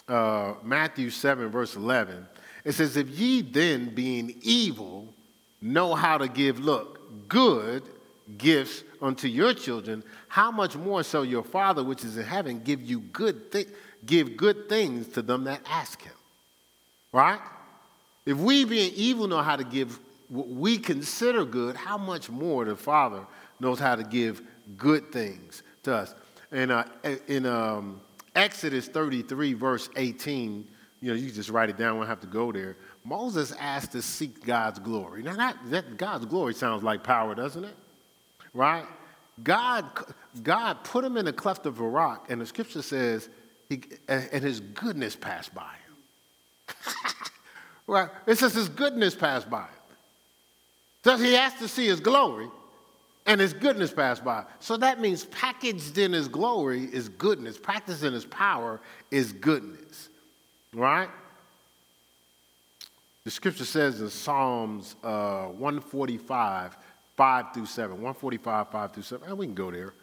uh, 0.08 0.54
Matthew 0.64 1.10
7, 1.10 1.50
verse 1.50 1.76
11, 1.76 2.26
it 2.64 2.74
says, 2.74 2.98
If 2.98 3.10
ye 3.10 3.42
then, 3.42 3.94
being 3.94 4.36
evil, 4.42 5.14
know 5.62 5.96
how 5.96 6.18
to 6.18 6.28
give, 6.28 6.60
look, 6.60 7.28
good 7.28 7.84
gifts 8.38 8.84
unto 9.02 9.28
your 9.28 9.54
children, 9.54 10.04
how 10.28 10.52
much 10.52 10.76
more 10.76 11.04
shall 11.04 11.24
your 11.24 11.44
Father 11.44 11.84
which 11.84 12.04
is 12.04 12.18
in 12.18 12.26
heaven 12.26 12.62
give 12.64 12.82
you 12.82 13.00
good 13.00 13.52
thi- 13.52 13.68
give 14.06 14.36
good 14.36 14.68
things 14.68 15.08
to 15.10 15.22
them 15.22 15.46
that 15.46 15.62
ask 15.66 16.02
him? 16.02 16.14
Right? 17.14 17.40
If 18.26 18.38
we 18.38 18.66
being 18.66 18.92
evil 18.96 19.28
know 19.28 19.42
how 19.42 19.56
to 19.56 19.64
give 19.64 20.00
what 20.28 20.48
we 20.48 20.78
consider 20.78 21.46
good, 21.46 21.78
how 21.78 21.98
much 21.98 22.30
more 22.30 22.66
the 22.66 22.76
Father 22.76 23.26
knows 23.60 23.80
how 23.80 23.96
to 23.96 24.04
give 24.04 24.42
good 24.76 25.12
things 25.12 25.64
to 25.84 25.96
us? 25.96 26.14
And 26.52 26.72
uh, 26.72 26.86
in 27.28 27.46
um, 27.46 28.02
Exodus 28.36 28.88
33, 28.88 29.54
verse 29.54 29.90
18, 29.96 30.68
you 31.02 31.10
know, 31.10 31.16
you 31.16 31.32
just 31.32 31.50
write 31.50 31.70
it 31.70 31.78
down, 31.78 31.96
we 31.96 32.02
don't 32.02 32.10
have 32.10 32.22
to 32.22 32.28
go 32.28 32.52
there. 32.52 32.78
Moses 33.04 33.54
asked 33.60 33.92
to 33.92 34.02
seek 34.02 34.46
God's 34.46 34.80
glory. 34.80 35.24
Now, 35.24 35.36
that, 35.36 35.58
that 35.68 35.98
God's 35.98 36.26
glory 36.26 36.54
sounds 36.54 36.84
like 36.84 37.04
power, 37.04 37.36
doesn't 37.36 37.64
it? 37.64 37.76
right? 38.58 38.86
God, 39.44 39.86
God 40.42 40.84
put 40.84 41.06
him 41.06 41.16
in 41.16 41.26
the 41.26 41.34
cleft 41.34 41.66
of 41.66 41.80
a 41.80 41.88
rock, 41.88 42.26
and 42.30 42.42
the 42.42 42.46
scripture 42.46 42.82
says, 42.82 43.30
he, 43.70 43.84
and 44.08 44.44
his 44.44 44.60
goodness 44.60 45.16
passed 45.16 45.54
by 45.54 45.62
him. 45.86 46.76
right? 47.88 48.10
It 48.26 48.38
says 48.38 48.54
his 48.54 48.70
goodness 48.70 49.14
passed 49.14 49.50
by 49.50 49.62
him. 49.62 49.68
So 51.04 51.18
he 51.18 51.36
asked 51.36 51.60
to 51.60 51.68
see 51.68 51.86
his 51.86 52.00
glory, 52.00 52.48
and 53.28 53.42
his 53.42 53.54
goodness 53.54 53.92
passed 53.92 54.24
by. 54.24 54.46
So 54.60 54.78
that 54.78 55.00
means 55.00 55.26
packaged 55.26 55.98
in 55.98 56.14
his 56.14 56.30
glory 56.30 56.86
is 56.86 57.10
goodness, 57.10 57.58
practiced 57.58 58.04
in 58.04 58.14
his 58.14 58.26
power 58.26 58.80
is 59.12 59.34
goodness, 59.34 60.10
right? 60.74 61.10
The 63.26 63.32
scripture 63.32 63.66
says 63.66 64.00
in 64.00 64.10
Psalms 64.10 64.96
uh, 65.04 65.48
145, 65.48 66.78
5 67.18 67.54
through 67.54 67.66
7, 67.66 67.92
145, 67.92 68.70
5 68.70 68.92
through 68.94 69.04
7, 69.04 69.28
and 69.28 69.38
we 69.38 69.46
can 69.46 69.56
go 69.56 69.70
there 69.70 69.94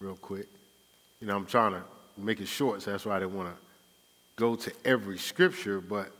real 0.00 0.16
quick. 0.16 0.46
You 1.20 1.26
know, 1.26 1.36
I'm 1.36 1.44
trying 1.44 1.72
to 1.72 1.82
make 2.16 2.40
it 2.40 2.48
short, 2.48 2.80
so 2.80 2.90
that's 2.90 3.04
why 3.04 3.16
I 3.16 3.20
didn't 3.20 3.36
want 3.36 3.54
to 3.54 3.60
go 4.36 4.56
to 4.56 4.72
every 4.86 5.18
scripture, 5.18 5.82
but 5.82 6.10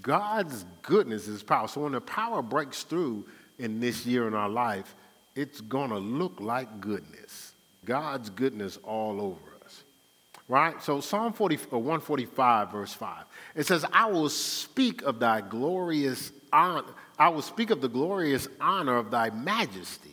God's 0.00 0.64
goodness 0.82 1.26
is 1.26 1.42
power. 1.42 1.66
So 1.66 1.80
when 1.80 1.92
the 1.92 2.00
power 2.00 2.40
breaks 2.42 2.84
through 2.84 3.26
in 3.58 3.80
this 3.80 4.06
year 4.06 4.28
in 4.28 4.34
our 4.34 4.48
life, 4.48 4.94
it's 5.36 5.60
going 5.60 5.90
to 5.90 5.98
look 5.98 6.40
like 6.40 6.80
goodness. 6.80 7.52
God's 7.84 8.30
goodness 8.30 8.78
all 8.82 9.20
over 9.20 9.64
us. 9.64 9.82
Right? 10.48 10.80
So 10.82 11.00
Psalm 11.00 11.32
40, 11.32 11.56
uh, 11.56 11.78
145, 11.78 12.72
verse 12.72 12.94
5, 12.94 13.24
it 13.56 13.66
says, 13.66 13.84
I 13.92 14.06
will 14.06 14.28
speak 14.28 15.02
of 15.02 15.18
thy 15.18 15.40
glorious 15.40 16.32
honor. 16.52 16.84
I 17.18 17.28
will 17.28 17.42
speak 17.42 17.70
of 17.70 17.80
the 17.80 17.88
glorious 17.88 18.48
honor 18.60 18.96
of 18.96 19.10
thy 19.10 19.30
majesty. 19.30 20.10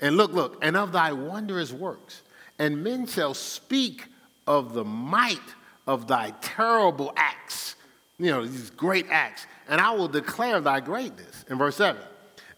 And 0.00 0.16
look, 0.16 0.32
look, 0.32 0.58
and 0.62 0.76
of 0.76 0.92
thy 0.92 1.12
wondrous 1.12 1.72
works. 1.72 2.22
And 2.58 2.82
men 2.82 3.06
shall 3.06 3.34
speak 3.34 4.06
of 4.46 4.72
the 4.72 4.84
might 4.84 5.38
of 5.86 6.06
thy 6.06 6.30
terrible 6.40 7.12
acts. 7.16 7.76
You 8.18 8.30
know, 8.30 8.46
these 8.46 8.70
great 8.70 9.06
acts. 9.10 9.46
And 9.68 9.80
I 9.80 9.92
will 9.92 10.08
declare 10.08 10.60
thy 10.60 10.80
greatness. 10.80 11.44
In 11.48 11.58
verse 11.58 11.76
7, 11.76 12.00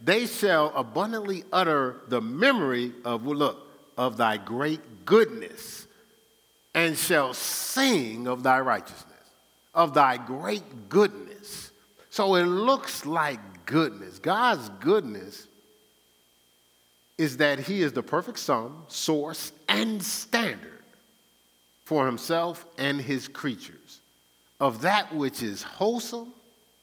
they 0.04 0.26
shall 0.26 0.72
abundantly 0.74 1.44
utter 1.52 2.00
the 2.08 2.20
memory 2.20 2.92
of, 3.04 3.26
look, 3.26 3.68
of 3.96 4.16
thy 4.16 4.36
great 4.36 5.04
goodness 5.04 5.86
and 6.74 6.96
shall 6.96 7.34
sing 7.34 8.26
of 8.26 8.42
thy 8.42 8.60
righteousness, 8.60 9.30
of 9.74 9.94
thy 9.94 10.16
great 10.16 10.88
goodness. 10.88 11.70
So 12.10 12.34
it 12.34 12.44
looks 12.44 13.06
like 13.06 13.40
goodness. 13.66 14.18
God's 14.18 14.68
goodness 14.80 15.46
is 17.18 17.36
that 17.36 17.58
he 17.58 17.82
is 17.82 17.92
the 17.92 18.02
perfect 18.02 18.38
sum, 18.38 18.84
source, 18.88 19.52
and 19.68 20.02
standard 20.02 20.82
for 21.84 22.06
himself 22.06 22.64
and 22.78 23.00
his 23.00 23.28
creatures 23.28 24.00
of 24.60 24.82
that 24.82 25.14
which 25.14 25.42
is 25.42 25.62
wholesome, 25.62 26.32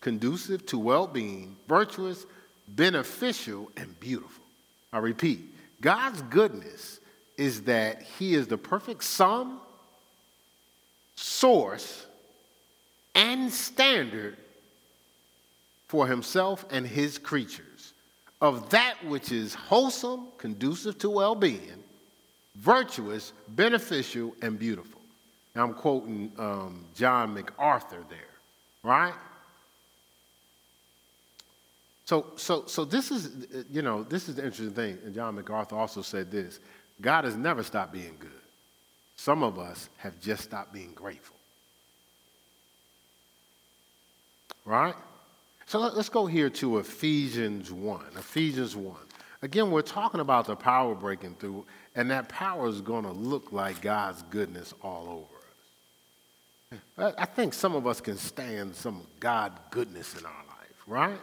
conducive 0.01 0.65
to 0.67 0.77
well 0.77 1.07
being, 1.07 1.55
virtuous, 1.67 2.25
beneficial, 2.75 3.71
and 3.77 3.99
beautiful. 3.99 4.43
I 4.91 4.99
repeat, 4.99 5.41
God's 5.81 6.21
goodness 6.23 6.99
is 7.38 7.63
that 7.63 8.01
He 8.01 8.33
is 8.33 8.47
the 8.47 8.57
perfect 8.57 9.03
sum, 9.03 9.59
source, 11.15 12.05
and 13.15 13.51
standard 13.51 14.38
for 15.88 16.07
Himself 16.07 16.65
and 16.69 16.85
His 16.85 17.17
creatures 17.17 17.93
of 18.41 18.69
that 18.69 18.95
which 19.05 19.31
is 19.31 19.53
wholesome, 19.53 20.27
conducive 20.38 20.97
to 20.99 21.09
well 21.09 21.35
being, 21.35 21.83
virtuous, 22.55 23.33
beneficial, 23.49 24.35
and 24.41 24.57
beautiful. 24.57 25.01
Now 25.55 25.65
I'm 25.65 25.73
quoting 25.73 26.31
um, 26.38 26.85
John 26.95 27.33
MacArthur 27.33 28.03
there, 28.09 28.19
right? 28.83 29.13
So, 32.10 32.25
so, 32.38 32.66
so 32.66 32.86
this 32.86 33.12
is, 33.12 33.46
you 33.70 33.84
know, 33.84 34.01
this 34.01 34.28
is 34.30 34.34
the 34.34 34.44
interesting 34.44 34.74
thing. 34.74 34.98
And 35.06 35.13
John 35.13 35.36
MacArthur 35.36 35.75
also 35.75 36.01
said 36.01 36.32
this 36.32 36.60
God 37.00 37.24
has 37.24 37.36
never 37.36 37.62
stopped 37.62 37.94
being 37.94 38.16
good. 38.18 38.32
Some 39.16 39.44
of 39.44 39.60
us 39.60 39.89
have 39.98 40.20
just 40.20 40.44
stopped 40.44 40.74
being 40.74 40.92
grateful. 40.96 41.36
Right? 44.66 44.96
So 45.68 45.78
let, 45.78 45.94
us 45.94 46.10
go 46.10 46.25
here 46.25 46.50
to 46.50 46.80
Ephesians 46.80 47.72
1. 47.72 48.06
Ephesians 48.18 48.75
1. 48.75 48.96
Again, 49.44 49.70
we're 49.70 49.84
talking 49.84 50.20
about 50.20 50.48
the 50.48 50.56
power 50.56 50.96
breaking 50.96 51.36
through, 51.36 51.63
and 51.96 52.10
that 52.10 52.28
power 52.28 52.68
is 52.68 52.82
going 52.82 53.04
to 53.04 53.12
look 53.12 53.51
like 53.51 53.82
God's 53.82 54.24
goodness 54.32 54.74
all 54.82 55.28
over 56.72 56.82
us. 57.06 57.13
I 57.20 57.25
think 57.25 57.54
some 57.54 57.75
of 57.75 57.86
us 57.86 58.01
can 58.01 58.18
stand 58.18 58.74
some 58.74 59.04
God 59.20 59.51
goodness 59.70 60.18
in 60.18 60.25
our 60.25 60.44
life, 60.48 60.84
right? 60.88 61.20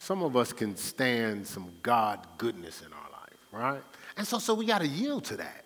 Some 0.00 0.22
of 0.22 0.34
us 0.34 0.52
can 0.52 0.74
stand 0.76 1.46
some 1.46 1.70
God 1.82 2.26
goodness 2.38 2.80
in 2.80 2.88
our 2.92 3.10
life, 3.12 3.38
right? 3.52 3.82
And 4.16 4.26
so, 4.26 4.38
so 4.38 4.54
we 4.54 4.64
got 4.64 4.80
to 4.80 4.88
yield 4.88 5.24
to 5.26 5.36
that. 5.36 5.64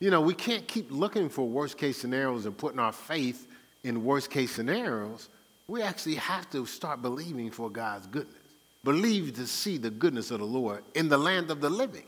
You 0.00 0.10
know, 0.10 0.20
we 0.20 0.34
can't 0.34 0.66
keep 0.66 0.90
looking 0.90 1.28
for 1.28 1.48
worst 1.48 1.78
case 1.78 1.96
scenarios 1.96 2.46
and 2.46 2.58
putting 2.58 2.80
our 2.80 2.92
faith 2.92 3.46
in 3.84 4.04
worst 4.04 4.30
case 4.30 4.50
scenarios. 4.50 5.28
We 5.68 5.82
actually 5.82 6.16
have 6.16 6.50
to 6.50 6.66
start 6.66 7.00
believing 7.00 7.52
for 7.52 7.70
God's 7.70 8.08
goodness. 8.08 8.34
Believe 8.82 9.36
to 9.36 9.46
see 9.46 9.78
the 9.78 9.90
goodness 9.90 10.32
of 10.32 10.40
the 10.40 10.46
Lord 10.46 10.82
in 10.94 11.08
the 11.08 11.18
land 11.18 11.52
of 11.52 11.60
the 11.60 11.70
living. 11.70 12.06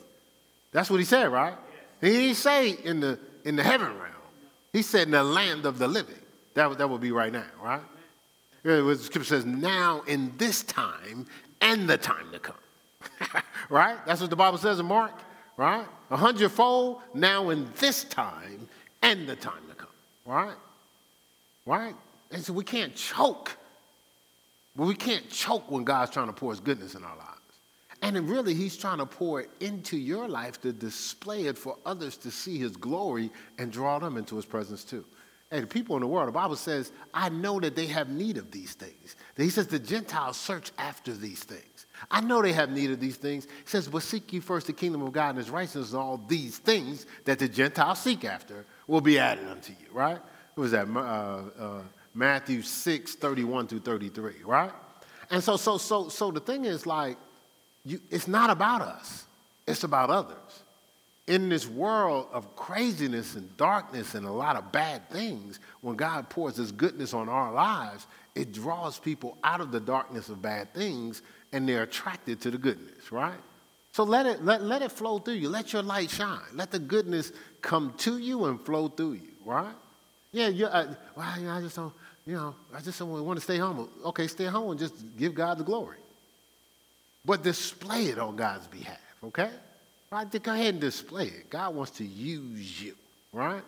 That's 0.73 0.91
what 0.91 0.99
he 0.99 1.07
said, 1.07 1.29
right? 1.29 1.55
He 2.01 2.11
didn't 2.11 2.37
say 2.37 2.71
in 2.71 2.99
the, 2.99 3.19
in 3.45 3.55
the 3.55 3.63
heaven 3.63 3.89
realm. 3.89 4.15
He 4.73 4.83
said 4.83 5.03
in 5.03 5.13
the 5.13 5.23
land 5.23 5.65
of 5.65 5.79
the 5.79 5.87
living. 5.87 6.15
That, 6.55 6.77
that 6.79 6.91
would 6.91 7.01
be 7.01 7.13
right 7.13 7.33
now, 7.33 7.47
right? 7.63 7.83
Uh, 8.65 8.83
the 8.83 8.97
scripture 8.97 9.29
says, 9.29 9.47
now 9.47 10.03
in 10.07 10.33
this 10.37 10.63
time 10.63 11.27
and 11.61 11.89
the 11.89 11.97
time 11.97 12.31
to 12.33 12.39
come. 12.39 13.43
right? 13.71 13.97
That's 14.07 14.21
what 14.21 14.31
the 14.31 14.37
Bible 14.37 14.59
says 14.59 14.79
in 14.79 14.87
Mark, 14.87 15.13
right? 15.57 15.87
A 16.11 16.17
hundredfold 16.17 17.01
now 17.15 17.51
in 17.51 17.69
this 17.79 18.05
time 18.05 18.69
and 19.03 19.27
the 19.27 19.37
time 19.37 19.63
to 19.69 19.75
come. 19.75 19.89
Right? 20.27 20.57
Right? 21.65 21.95
And 22.31 22.45
so 22.45 22.53
we 22.53 22.65
can't 22.65 22.95
choke. 22.95 23.57
But 24.77 24.87
we 24.87 24.95
can't 24.95 25.29
choke 25.31 25.71
when 25.71 25.85
God's 25.85 26.11
trying 26.11 26.29
to 26.29 26.33
pour 26.33 26.51
his 26.51 26.61
goodness 26.61 26.95
in 26.95 27.03
our 27.03 27.17
lives. 27.17 27.27
And 28.03 28.29
really, 28.29 28.55
he's 28.55 28.77
trying 28.77 28.99
to 28.99 29.07
pour 29.07 29.43
it 29.43 29.51
into 29.61 29.97
your 29.97 30.27
life 30.27 30.61
to 30.63 30.73
display 30.73 31.47
it 31.47 31.59
for 31.59 31.77
others 31.85 32.17
to 32.19 32.31
see 32.31 32.59
his 32.59 32.77
glory 32.77 33.31
and 33.59 33.71
draw 33.71 33.99
them 33.99 34.17
into 34.17 34.37
his 34.37 34.47
presence 34.47 34.85
too. 34.85 35.05
Hey, 35.51 35.61
the 35.61 35.67
people 35.67 35.97
in 35.97 36.01
the 36.01 36.07
world, 36.07 36.29
the 36.29 36.33
Bible 36.33 36.55
says, 36.55 36.93
I 37.13 37.29
know 37.29 37.59
that 37.59 37.75
they 37.75 37.87
have 37.87 38.09
need 38.09 38.37
of 38.37 38.53
these 38.53 38.75
things. 38.75 39.17
He 39.37 39.51
says 39.51 39.67
the 39.67 39.81
Gentiles 39.81 40.37
search 40.37 40.71
after 40.79 41.13
these 41.13 41.43
things. 41.43 41.87
I 42.11 42.21
know 42.21 42.41
they 42.41 42.53
have 42.53 42.71
need 42.71 42.93
of 42.93 43.01
these 43.01 43.17
things. 43.17 43.45
He 43.45 43.67
says, 43.67 43.89
but 43.89 44.03
seek 44.03 44.33
ye 44.33 44.41
first 44.41 44.69
the 44.69 44.73
kingdom 44.73 45.03
of 45.03 45.13
God 45.13 45.31
and 45.31 45.39
his 45.39 45.51
righteousness, 45.51 45.91
and 45.91 46.01
all 46.01 46.19
these 46.29 46.59
things 46.59 47.05
that 47.25 47.41
the 47.41 47.49
Gentiles 47.49 47.99
seek 47.99 48.25
after 48.25 48.65
will 48.87 49.01
be 49.01 49.19
added 49.19 49.49
unto 49.49 49.73
you, 49.73 49.89
right? 49.93 50.19
What 50.55 50.63
was 50.63 50.71
that? 50.71 50.87
Uh, 50.89 51.01
uh, 51.01 51.83
Matthew 52.15 52.63
6, 52.63 53.17
31 53.17 53.67
through 53.67 53.81
33, 53.81 54.33
right? 54.45 54.73
And 55.31 55.43
so, 55.43 55.57
so, 55.57 55.79
so, 55.79 56.09
so 56.09 56.31
the 56.31 56.41
thing 56.41 56.65
is 56.65 56.87
like, 56.87 57.17
you, 57.85 58.01
it's 58.11 58.29
not 58.29 58.51
about 58.51 58.83
us. 58.83 59.25
It's 59.67 59.85
about 59.85 60.11
others 60.11 60.63
in 61.31 61.49
this 61.49 61.69
world 61.69 62.27
of 62.33 62.57
craziness 62.57 63.37
and 63.37 63.57
darkness 63.57 64.17
and 64.17 64.27
a 64.27 64.33
lot 64.33 64.57
of 64.57 64.73
bad 64.73 65.09
things, 65.11 65.61
when 65.81 65.95
God 65.95 66.29
pours 66.29 66.57
His 66.57 66.73
goodness 66.73 67.15
on 67.15 67.29
our 67.29 67.53
lives, 67.53 68.09
it 68.35 68.53
draws 68.53 68.99
people 68.99 69.39
out 69.45 69.61
of 69.61 69.71
the 69.71 69.79
darkness 69.79 70.29
of 70.29 70.43
bad 70.43 70.75
things 70.75 71.23
and 71.53 71.69
they're 71.69 71.85
attracted 71.85 72.41
to 72.41 72.51
the 72.51 72.59
goodness, 72.59 73.13
right? 73.13 73.39
So 73.93 74.03
let 74.03 74.27
it, 74.27 74.45
let, 74.45 74.63
let 74.63 74.83
it 74.83 74.91
flow 74.91 75.21
through 75.21 75.35
you. 75.35 75.49
Let 75.49 75.73
your 75.73 75.83
light 75.83 76.11
shine. 76.11 76.41
Let 76.53 76.73
the 76.73 76.81
goodness 76.81 77.31
come 77.63 77.95
to 77.99 78.19
you 78.19 78.47
and 78.47 78.61
flow 78.61 78.89
through 78.89 79.13
you, 79.13 79.31
right? 79.45 79.75
Yeah, 80.33 80.49
you 80.49 80.67
uh, 80.67 80.95
well, 81.15 81.39
you 81.39 81.45
know, 81.45 81.53
I 81.53 81.61
just 81.61 81.77
don't, 81.77 81.93
you 82.27 82.35
know, 82.35 82.57
I 82.75 82.81
just 82.81 82.99
don't 82.99 83.09
want 83.25 83.37
to 83.37 83.43
stay 83.43 83.59
home. 83.59 83.89
Okay, 84.07 84.27
stay 84.27 84.47
home 84.47 84.73
and 84.73 84.81
just 84.81 84.95
give 85.17 85.37
God 85.37 85.59
the 85.59 85.65
glory. 85.65 85.99
But 87.25 87.45
display 87.45 88.07
it 88.07 88.19
on 88.19 88.35
God's 88.35 88.67
behalf, 88.67 88.99
okay? 89.23 89.51
Right? 90.13 90.43
Go 90.43 90.53
ahead 90.53 90.75
and 90.75 90.81
display 90.81 91.27
it. 91.27 91.51
God 91.51 91.75
wants 91.75 91.93
to 91.93 92.05
use 92.05 92.83
you, 92.83 92.97
right? 93.33 93.63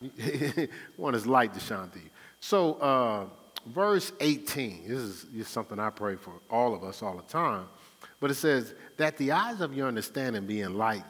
want 0.96 1.14
his 1.14 1.26
light 1.26 1.52
to 1.54 1.60
shine 1.60 1.90
through 1.90 2.02
you. 2.02 2.10
So, 2.38 2.74
uh, 2.74 3.24
verse 3.66 4.12
18, 4.20 4.84
this 4.86 4.98
is, 4.98 5.26
is 5.36 5.48
something 5.48 5.80
I 5.80 5.90
pray 5.90 6.14
for 6.14 6.32
all 6.48 6.74
of 6.74 6.84
us 6.84 7.02
all 7.02 7.16
the 7.16 7.22
time. 7.22 7.66
But 8.20 8.30
it 8.30 8.34
says, 8.34 8.74
that 8.98 9.16
the 9.16 9.32
eyes 9.32 9.60
of 9.60 9.74
your 9.74 9.88
understanding 9.88 10.46
be 10.46 10.60
enlightened, 10.60 11.04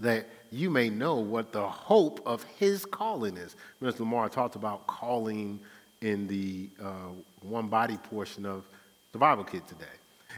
that 0.00 0.26
you 0.50 0.70
may 0.70 0.88
know 0.88 1.16
what 1.16 1.52
the 1.52 1.68
hope 1.68 2.20
of 2.26 2.42
his 2.58 2.84
calling 2.84 3.36
is. 3.36 3.54
Mr. 3.82 4.00
Lamar 4.00 4.28
talked 4.28 4.56
about 4.56 4.86
calling 4.86 5.60
in 6.00 6.26
the 6.26 6.70
uh, 6.82 7.10
one 7.42 7.68
body 7.68 7.96
portion 7.96 8.46
of 8.46 8.64
the 9.12 9.18
Bible 9.18 9.44
Kid 9.44 9.66
today. 9.66 9.86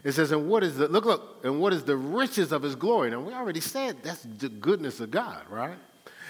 It 0.02 0.12
says, 0.12 0.32
and 0.32 0.48
what 0.48 0.64
is 0.64 0.76
the, 0.76 0.88
look, 0.88 1.04
look, 1.04 1.40
and 1.44 1.60
what 1.60 1.72
is 1.72 1.84
the 1.84 1.96
riches 1.96 2.52
of 2.52 2.62
his 2.62 2.74
glory? 2.74 3.10
Now, 3.10 3.20
we 3.20 3.32
already 3.32 3.60
said 3.60 4.02
that's 4.02 4.22
the 4.22 4.48
goodness 4.48 5.00
of 5.00 5.10
God, 5.10 5.42
right? 5.48 5.76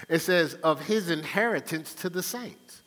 It 0.08 0.20
says, 0.20 0.54
of 0.54 0.80
his 0.80 1.10
inheritance 1.10 1.94
to 1.96 2.08
the 2.08 2.22
saints. 2.22 2.82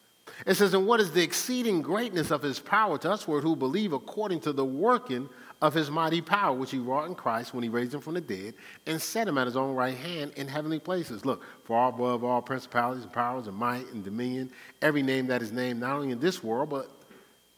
It 0.46 0.56
says, 0.56 0.74
and 0.74 0.86
what 0.86 1.00
is 1.00 1.12
the 1.12 1.22
exceeding 1.22 1.82
greatness 1.82 2.32
of 2.32 2.42
his 2.42 2.60
power 2.60 2.98
to 2.98 3.12
us 3.12 3.24
who 3.24 3.56
believe 3.56 3.94
according 3.94 4.42
to 4.42 4.52
the 4.52 4.66
working 4.66 5.30
of 5.62 5.74
his 5.74 5.90
mighty 5.90 6.20
power, 6.20 6.54
which 6.54 6.72
he 6.72 6.80
wrought 6.80 7.08
in 7.08 7.16
Christ 7.16 7.54
when 7.54 7.64
he 7.64 7.70
raised 7.70 7.94
him 7.94 8.02
from 8.02 8.16
the 8.16 8.22
dead 8.22 8.54
and 8.86 9.02
set 9.02 9.28
him 9.28 9.38
at 9.38 9.48
his 9.48 9.56
own 9.56 9.76
right 9.76 9.96
hand 9.96 10.34
in 10.36 10.50
heavenly 10.50 10.80
places. 10.80 11.24
Look, 11.24 11.42
far 11.64 11.90
above 11.90 12.26
all 12.26 12.42
principalities 12.42 13.04
and 13.04 13.14
powers 13.14 13.48
and 13.48 13.56
might 13.56 13.88
and 13.94 14.04
dominion, 14.04 14.52
every 14.82 15.04
name 15.04 15.28
that 15.28 15.42
is 15.42 15.54
named, 15.54 15.80
not 15.80 15.96
only 15.96 16.12
in 16.12 16.20
this 16.20 16.44
world, 16.44 16.70
but 16.70 16.92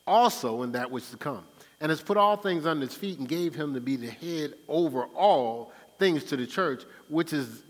also 0.06 0.62
in 0.62 0.74
that 0.74 0.92
which 0.92 1.06
is 1.06 1.12
to 1.12 1.18
come. 1.18 1.44
And 1.82 1.90
has 1.90 2.02
put 2.02 2.18
all 2.18 2.38
things 2.38 2.66
under 2.66 2.86
his 2.86 2.96
feet 2.96 3.20
and 3.20 3.28
gave 3.28 3.54
him 3.54 3.74
to 3.74 3.82
be 3.82 3.96
the 3.96 4.10
head 4.10 4.54
over 4.68 5.06
all 5.16 5.74
things 6.00 6.24
to 6.26 6.38
the 6.38 6.48
church, 6.48 6.84
which 7.10 7.34
is 7.34 7.64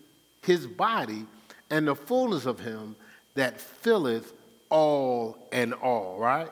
his 0.44 0.68
body, 0.68 1.26
and 1.70 1.88
the 1.88 1.96
fullness 1.96 2.46
of 2.46 2.60
him 2.60 2.96
that 3.34 3.60
filleth 3.60 4.34
all 4.70 5.38
and 5.52 5.74
all, 5.74 6.18
right? 6.20 6.52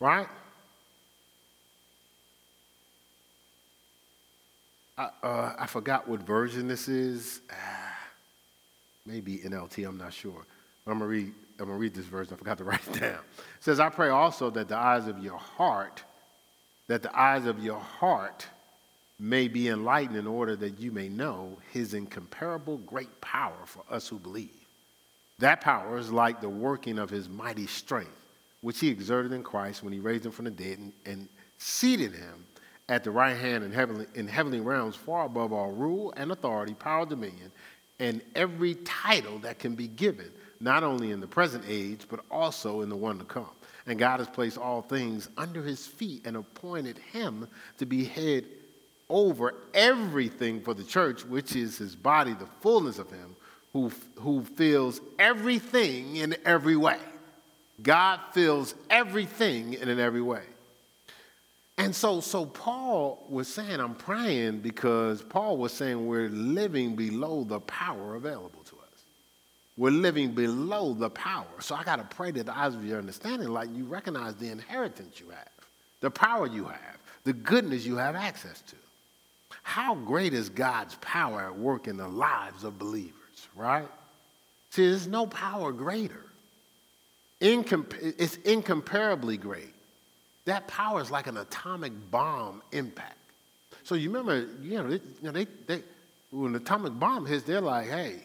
Right? 0.00 0.26
I, 4.98 5.08
uh, 5.22 5.56
I 5.58 5.66
forgot 5.66 6.08
what 6.08 6.20
version 6.20 6.68
this 6.68 6.88
is. 6.88 7.40
Ah, 7.50 7.98
maybe 9.06 9.38
NLT, 9.38 9.88
I'm 9.88 9.96
not 9.96 10.12
sure. 10.12 10.46
I'm 10.86 10.98
going 10.98 11.00
to 11.00 11.06
read 11.06 11.32
I'm 11.58 11.66
going 11.66 11.76
to 11.76 11.80
read 11.80 11.94
this 11.94 12.06
verse. 12.06 12.32
I 12.32 12.36
forgot 12.36 12.58
to 12.58 12.64
write 12.64 12.86
it 12.88 13.00
down. 13.00 13.20
It 13.20 13.60
says, 13.60 13.80
I 13.80 13.88
pray 13.88 14.08
also 14.08 14.50
that 14.50 14.68
the 14.68 14.76
eyes 14.76 15.06
of 15.06 15.22
your 15.22 15.38
heart, 15.38 16.02
that 16.88 17.02
the 17.02 17.18
eyes 17.18 17.46
of 17.46 17.62
your 17.62 17.78
heart 17.78 18.46
may 19.18 19.46
be 19.46 19.68
enlightened 19.68 20.16
in 20.16 20.26
order 20.26 20.56
that 20.56 20.80
you 20.80 20.90
may 20.90 21.08
know 21.08 21.56
his 21.70 21.94
incomparable 21.94 22.78
great 22.78 23.20
power 23.20 23.58
for 23.66 23.84
us 23.88 24.08
who 24.08 24.18
believe. 24.18 24.50
That 25.38 25.60
power 25.60 25.96
is 25.98 26.10
like 26.10 26.40
the 26.40 26.48
working 26.48 26.98
of 26.98 27.10
his 27.10 27.28
mighty 27.28 27.66
strength, 27.66 28.10
which 28.60 28.80
he 28.80 28.88
exerted 28.88 29.32
in 29.32 29.42
Christ 29.42 29.82
when 29.82 29.92
he 29.92 30.00
raised 30.00 30.26
him 30.26 30.32
from 30.32 30.46
the 30.46 30.50
dead 30.50 30.78
and, 30.78 30.92
and 31.06 31.28
seated 31.58 32.12
him 32.12 32.44
at 32.88 33.04
the 33.04 33.10
right 33.10 33.36
hand 33.36 33.64
in 33.64 33.72
heavenly, 33.72 34.06
in 34.14 34.26
heavenly 34.26 34.60
realms, 34.60 34.96
far 34.96 35.26
above 35.26 35.52
all 35.52 35.70
rule 35.70 36.12
and 36.16 36.32
authority, 36.32 36.74
power, 36.74 37.06
dominion, 37.06 37.50
and 38.00 38.20
every 38.34 38.74
title 38.84 39.38
that 39.38 39.58
can 39.58 39.74
be 39.74 39.86
given, 39.86 40.30
not 40.62 40.84
only 40.84 41.10
in 41.10 41.20
the 41.20 41.26
present 41.26 41.64
age, 41.68 42.06
but 42.08 42.20
also 42.30 42.82
in 42.82 42.88
the 42.88 42.96
one 42.96 43.18
to 43.18 43.24
come. 43.24 43.50
And 43.86 43.98
God 43.98 44.20
has 44.20 44.28
placed 44.28 44.56
all 44.56 44.80
things 44.80 45.28
under 45.36 45.62
his 45.62 45.86
feet 45.86 46.24
and 46.24 46.36
appointed 46.36 46.98
him 47.12 47.48
to 47.78 47.86
be 47.86 48.04
head 48.04 48.44
over 49.08 49.54
everything 49.74 50.62
for 50.62 50.72
the 50.72 50.84
church, 50.84 51.24
which 51.24 51.56
is 51.56 51.76
his 51.78 51.96
body, 51.96 52.32
the 52.32 52.46
fullness 52.60 52.98
of 52.98 53.10
him, 53.10 53.34
who, 53.72 53.90
who 54.16 54.44
fills 54.44 55.00
everything 55.18 56.16
in 56.16 56.36
every 56.44 56.76
way. 56.76 56.98
God 57.82 58.20
fills 58.32 58.76
everything 58.88 59.74
in 59.74 59.98
every 59.98 60.22
way. 60.22 60.42
And 61.76 61.94
so, 61.94 62.20
so 62.20 62.46
Paul 62.46 63.26
was 63.28 63.48
saying, 63.48 63.80
I'm 63.80 63.96
praying 63.96 64.60
because 64.60 65.22
Paul 65.22 65.56
was 65.56 65.72
saying 65.72 66.06
we're 66.06 66.28
living 66.28 66.94
below 66.94 67.42
the 67.42 67.58
power 67.60 68.14
available. 68.14 68.61
We're 69.76 69.90
living 69.90 70.32
below 70.32 70.92
the 70.92 71.08
power. 71.08 71.46
So 71.60 71.74
I 71.74 71.82
got 71.82 71.96
to 71.96 72.16
pray 72.16 72.30
that 72.32 72.46
the 72.46 72.56
eyes 72.56 72.74
of 72.74 72.84
your 72.84 72.98
understanding, 72.98 73.48
like 73.48 73.68
you 73.74 73.84
recognize 73.84 74.34
the 74.34 74.50
inheritance 74.50 75.18
you 75.18 75.30
have, 75.30 75.48
the 76.00 76.10
power 76.10 76.46
you 76.46 76.64
have, 76.64 76.98
the 77.24 77.32
goodness 77.32 77.86
you 77.86 77.96
have 77.96 78.14
access 78.14 78.60
to. 78.62 78.76
How 79.62 79.94
great 79.94 80.34
is 80.34 80.48
God's 80.48 80.96
power 80.96 81.42
at 81.42 81.56
work 81.56 81.86
in 81.86 81.96
the 81.96 82.08
lives 82.08 82.64
of 82.64 82.78
believers, 82.78 83.48
right? 83.54 83.88
See, 84.70 84.88
there's 84.88 85.06
no 85.06 85.26
power 85.26 85.72
greater. 85.72 86.24
Incomp- 87.40 88.14
it's 88.18 88.36
incomparably 88.36 89.36
great. 89.36 89.72
That 90.44 90.66
power 90.66 91.00
is 91.00 91.10
like 91.10 91.28
an 91.28 91.36
atomic 91.36 91.92
bomb 92.10 92.62
impact. 92.72 93.18
So 93.84 93.94
you 93.94 94.10
remember, 94.10 94.48
you 94.60 94.82
know, 94.82 94.88
they, 94.88 94.94
you 94.94 95.22
know, 95.22 95.32
they, 95.32 95.46
they, 95.66 95.82
when 96.30 96.52
the 96.52 96.58
atomic 96.58 96.98
bomb 96.98 97.26
hits, 97.26 97.44
they're 97.44 97.60
like, 97.60 97.88
hey, 97.88 98.20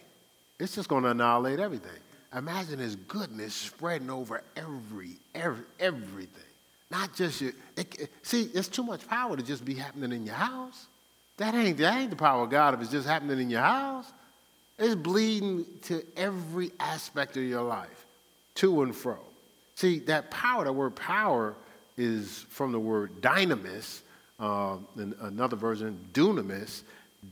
it's 0.60 0.76
just 0.76 0.90
going 0.90 1.04
to 1.04 1.10
annihilate 1.10 1.60
everything. 1.60 1.92
Imagine 2.36 2.80
his 2.80 2.96
goodness 2.96 3.54
spreading 3.54 4.10
over 4.10 4.42
every, 4.56 5.12
every 5.34 5.64
everything. 5.80 6.44
Not 6.90 7.16
just 7.16 7.42
your, 7.42 7.52
it, 7.76 8.00
it, 8.00 8.10
see, 8.22 8.50
it's 8.54 8.68
too 8.68 8.84
much 8.84 9.08
power 9.08 9.36
to 9.36 9.44
just 9.44 9.66
be 9.66 9.74
happening 9.74 10.12
in 10.12 10.26
your 10.26 10.36
house. 10.36 10.88
That 11.38 11.54
ain't, 11.54 11.78
that 11.78 12.00
ain't 12.00 12.10
the 12.10 12.16
power 12.16 12.44
of 12.44 12.50
God 12.50 12.74
if 12.74 12.82
it's 12.82 12.92
just 12.92 13.08
happening 13.08 13.40
in 13.40 13.50
your 13.50 13.62
house. 13.62 14.06
It's 14.80 14.96
bleeding 14.96 15.66
to 15.84 16.04
every 16.16 16.72
aspect 16.80 17.36
of 17.38 17.44
your 17.44 17.64
life, 17.64 18.06
to 18.56 18.82
and 18.84 18.96
fro. 18.96 19.18
See, 19.76 20.00
that 20.00 20.32
power, 20.32 20.64
that 20.64 20.74
word 20.74 20.96
power, 20.96 21.56
is 21.98 22.46
from 22.50 22.72
the 22.72 22.80
word 22.80 23.22
dynamis, 23.22 24.02
uh, 24.40 24.78
in 24.98 25.16
another 25.22 25.56
version, 25.56 26.00
dunamis, 26.14 26.84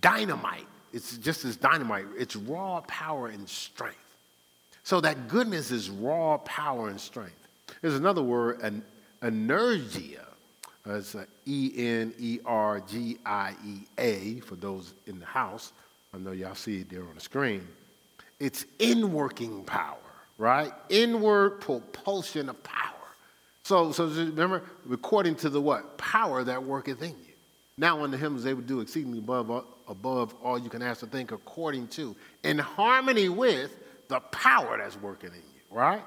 dynamite. 0.01 0.67
It's 0.95 1.17
just 1.17 1.43
as 1.43 1.58
dynamite. 1.58 2.05
It's 2.17 2.38
raw 2.38 2.79
power 2.88 3.27
and 3.27 3.49
strength. 3.49 3.97
So 4.84 5.01
that 5.01 5.27
goodness 5.27 5.69
is 5.69 5.89
raw 5.89 6.38
power 6.38 6.88
and 6.88 7.01
strength. 7.01 7.36
There's 7.81 7.95
another 7.95 8.23
word, 8.23 8.62
an 8.62 8.81
energia. 9.21 10.23
It's 10.86 11.13
E 11.45 11.73
N 11.75 12.13
E 12.17 12.39
R 12.45 12.79
G 12.79 13.17
I 13.25 13.53
E 13.65 13.79
A 13.97 14.39
for 14.39 14.55
those 14.55 14.93
in 15.05 15.19
the 15.19 15.25
house. 15.25 15.73
I 16.13 16.17
know 16.17 16.31
y'all 16.31 16.55
see 16.55 16.79
it 16.79 16.89
there 16.89 17.01
on 17.01 17.15
the 17.15 17.19
screen. 17.19 17.67
It's 18.39 18.65
inworking 18.79 19.65
power, 19.65 19.97
right? 20.38 20.71
Inward 20.88 21.60
propulsion 21.60 22.47
of 22.47 22.63
power. 22.63 22.93
So, 23.63 23.91
so 23.91 24.05
remember, 24.05 24.63
according 24.89 25.36
to 25.38 25.49
the 25.49 25.60
what? 25.60 25.97
Power 25.97 26.45
that 26.45 26.63
worketh 26.63 27.01
in 27.01 27.10
you. 27.10 27.34
Now 27.77 28.01
unto 28.01 28.15
him 28.15 28.38
is 28.38 28.45
able 28.45 28.62
to 28.62 28.67
do 28.67 28.79
exceedingly 28.79 29.19
above, 29.19 29.65
above 29.88 30.34
all 30.43 30.58
you 30.58 30.69
can 30.69 30.82
ask 30.82 31.04
or 31.04 31.08
think, 31.08 31.32
according 31.32 31.88
to, 31.89 32.15
in 32.43 32.58
harmony 32.58 33.30
with 33.30 33.76
the 34.08 34.19
power 34.19 34.78
that's 34.78 34.98
working 34.98 35.30
in 35.30 35.36
you, 35.36 35.62
right? 35.78 36.04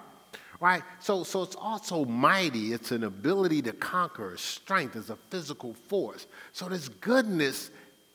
Right? 0.61 0.83
So, 1.01 1.23
so 1.23 1.43
it's 1.43 1.55
also 1.55 2.05
mighty. 2.05 2.73
It's 2.73 2.91
an 2.91 3.05
ability 3.05 3.63
to 3.63 3.73
conquer, 3.73 4.37
strength, 4.37 4.97
it's 4.97 5.11
a 5.11 5.17
physical 5.17 5.75
force. 5.75 6.27
So 6.53 6.69
this 6.69 6.89
goodness 6.89 7.71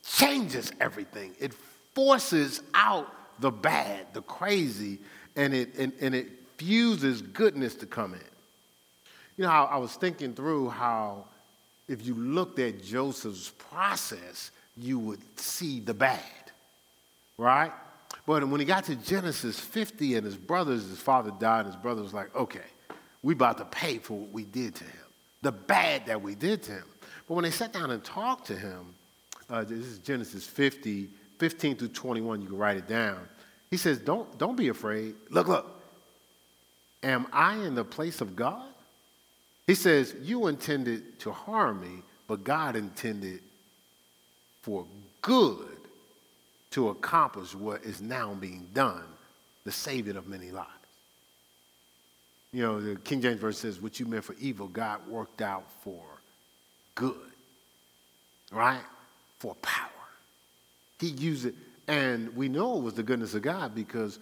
changes 0.06 0.72
everything. 0.80 1.34
It 1.40 1.54
forces 1.94 2.62
out 2.74 3.10
the 3.40 3.50
bad, 3.50 4.12
the 4.12 4.22
crazy, 4.22 4.98
and 5.36 5.54
it, 5.54 5.74
and, 5.76 5.92
and 6.00 6.14
it 6.14 6.28
fuses 6.58 7.22
goodness 7.22 7.74
to 7.76 7.86
come 7.86 8.14
in. 8.14 8.20
You 9.36 9.44
know, 9.44 9.50
I, 9.50 9.62
I 9.62 9.76
was 9.78 9.94
thinking 9.94 10.34
through 10.34 10.68
how 10.68 11.24
if 11.88 12.06
you 12.06 12.14
looked 12.14 12.58
at 12.58 12.82
Joseph's 12.82 13.50
process, 13.70 14.50
you 14.76 14.98
would 14.98 15.20
see 15.38 15.80
the 15.80 15.94
bad, 15.94 16.20
right? 17.38 17.72
But 18.26 18.46
when 18.48 18.60
he 18.60 18.66
got 18.66 18.84
to 18.84 18.96
Genesis 18.96 19.58
50 19.58 20.16
and 20.16 20.24
his 20.24 20.36
brothers, 20.36 20.88
his 20.88 20.98
father 20.98 21.32
died, 21.38 21.60
and 21.60 21.68
his 21.68 21.76
brother 21.76 22.02
was 22.02 22.14
like, 22.14 22.34
okay, 22.34 22.60
we 23.22 23.34
about 23.34 23.58
to 23.58 23.64
pay 23.66 23.98
for 23.98 24.14
what 24.14 24.30
we 24.32 24.44
did 24.44 24.74
to 24.76 24.84
him, 24.84 25.06
the 25.42 25.52
bad 25.52 26.06
that 26.06 26.20
we 26.20 26.34
did 26.34 26.62
to 26.64 26.72
him. 26.72 26.84
But 27.28 27.34
when 27.34 27.44
they 27.44 27.50
sat 27.50 27.72
down 27.72 27.90
and 27.90 28.02
talked 28.02 28.46
to 28.48 28.56
him, 28.56 28.94
uh, 29.50 29.64
this 29.64 29.86
is 29.86 29.98
Genesis 29.98 30.46
50, 30.46 31.08
15 31.38 31.76
through 31.76 31.88
21, 31.88 32.42
you 32.42 32.48
can 32.48 32.56
write 32.56 32.76
it 32.76 32.88
down. 32.88 33.18
He 33.70 33.76
says, 33.76 33.98
don't, 33.98 34.38
don't 34.38 34.56
be 34.56 34.68
afraid. 34.68 35.14
Look, 35.30 35.48
look. 35.48 35.70
Am 37.02 37.26
I 37.32 37.56
in 37.56 37.74
the 37.74 37.84
place 37.84 38.22
of 38.22 38.34
God? 38.34 38.64
He 39.66 39.74
says, 39.74 40.14
You 40.22 40.46
intended 40.46 41.18
to 41.20 41.32
harm 41.32 41.80
me, 41.80 42.02
but 42.26 42.44
God 42.44 42.76
intended 42.76 43.40
for 44.64 44.86
good 45.20 45.76
to 46.70 46.88
accomplish 46.88 47.54
what 47.54 47.84
is 47.84 48.00
now 48.00 48.32
being 48.32 48.66
done, 48.72 49.04
the 49.64 49.70
saving 49.70 50.16
of 50.16 50.26
many 50.26 50.50
lives. 50.50 50.70
You 52.50 52.62
know, 52.62 52.80
the 52.80 52.96
King 52.96 53.20
James 53.20 53.40
Version 53.40 53.60
says, 53.60 53.80
What 53.80 54.00
you 54.00 54.06
meant 54.06 54.24
for 54.24 54.34
evil, 54.40 54.68
God 54.68 55.06
worked 55.06 55.42
out 55.42 55.70
for 55.82 56.02
good, 56.94 57.30
right? 58.50 58.80
For 59.38 59.54
power. 59.56 59.90
He 60.98 61.08
used 61.08 61.44
it, 61.44 61.54
and 61.88 62.34
we 62.34 62.48
know 62.48 62.78
it 62.78 62.82
was 62.82 62.94
the 62.94 63.02
goodness 63.02 63.34
of 63.34 63.42
God 63.42 63.74
because 63.74 64.18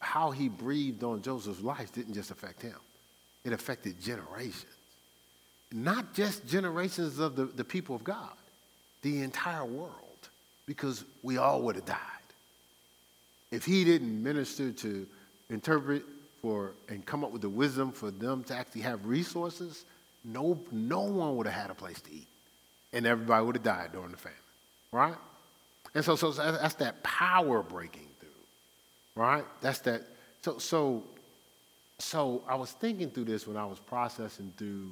how 0.00 0.32
he 0.32 0.48
breathed 0.48 1.04
on 1.04 1.22
Joseph's 1.22 1.60
life 1.60 1.92
didn't 1.92 2.14
just 2.14 2.32
affect 2.32 2.62
him, 2.62 2.76
it 3.44 3.52
affected 3.52 4.00
generations 4.00 4.74
not 5.74 6.14
just 6.14 6.46
generations 6.46 7.18
of 7.18 7.34
the, 7.34 7.46
the 7.46 7.64
people 7.64 7.96
of 7.96 8.04
God, 8.04 8.30
the 9.04 9.22
entire 9.22 9.66
world, 9.66 10.28
because 10.66 11.04
we 11.22 11.36
all 11.36 11.60
would 11.62 11.76
have 11.76 11.84
died. 11.84 11.98
If 13.50 13.64
he 13.64 13.84
didn't 13.84 14.20
minister 14.22 14.72
to 14.72 15.06
interpret 15.50 16.02
for 16.40 16.72
and 16.88 17.04
come 17.04 17.22
up 17.22 17.30
with 17.30 17.42
the 17.42 17.48
wisdom 17.48 17.92
for 17.92 18.10
them 18.10 18.42
to 18.44 18.56
actually 18.56 18.80
have 18.80 19.04
resources, 19.04 19.84
no, 20.24 20.58
no 20.72 21.02
one 21.02 21.36
would 21.36 21.46
have 21.46 21.54
had 21.54 21.70
a 21.70 21.74
place 21.74 22.00
to 22.00 22.12
eat. 22.12 22.26
And 22.94 23.06
everybody 23.06 23.44
would 23.44 23.56
have 23.56 23.62
died 23.62 23.92
during 23.92 24.10
the 24.10 24.16
famine, 24.16 24.38
right? 24.90 25.16
And 25.94 26.02
so, 26.02 26.16
so 26.16 26.32
that's 26.32 26.74
that 26.76 27.02
power 27.02 27.62
breaking 27.62 28.08
through, 28.20 29.22
right? 29.22 29.44
That's 29.60 29.80
that. 29.80 30.02
So, 30.40 30.58
so, 30.58 31.02
so 31.98 32.42
I 32.48 32.54
was 32.54 32.72
thinking 32.72 33.10
through 33.10 33.24
this 33.24 33.46
when 33.46 33.58
I 33.58 33.66
was 33.66 33.78
processing 33.80 34.52
through 34.56 34.90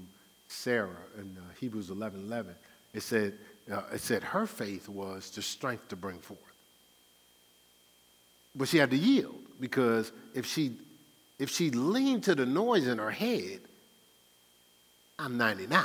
Sarah 0.48 0.90
in 1.16 1.36
uh, 1.38 1.40
Hebrews 1.58 1.88
11 1.88 2.20
11. 2.20 2.54
it 2.92 3.02
said, 3.02 3.38
uh, 3.70 3.82
it 3.92 4.00
said 4.00 4.22
her 4.22 4.46
faith 4.46 4.88
was 4.88 5.30
the 5.30 5.42
strength 5.42 5.88
to 5.88 5.96
bring 5.96 6.18
forth. 6.18 6.40
But 8.54 8.68
she 8.68 8.78
had 8.78 8.90
to 8.90 8.96
yield 8.96 9.38
because 9.60 10.12
if 10.34 10.46
she 10.46 10.72
if 11.38 11.50
she 11.50 11.70
leaned 11.70 12.24
to 12.24 12.34
the 12.34 12.46
noise 12.46 12.86
in 12.86 12.98
her 12.98 13.10
head, 13.10 13.60
I'm 15.18 15.36
99. 15.36 15.84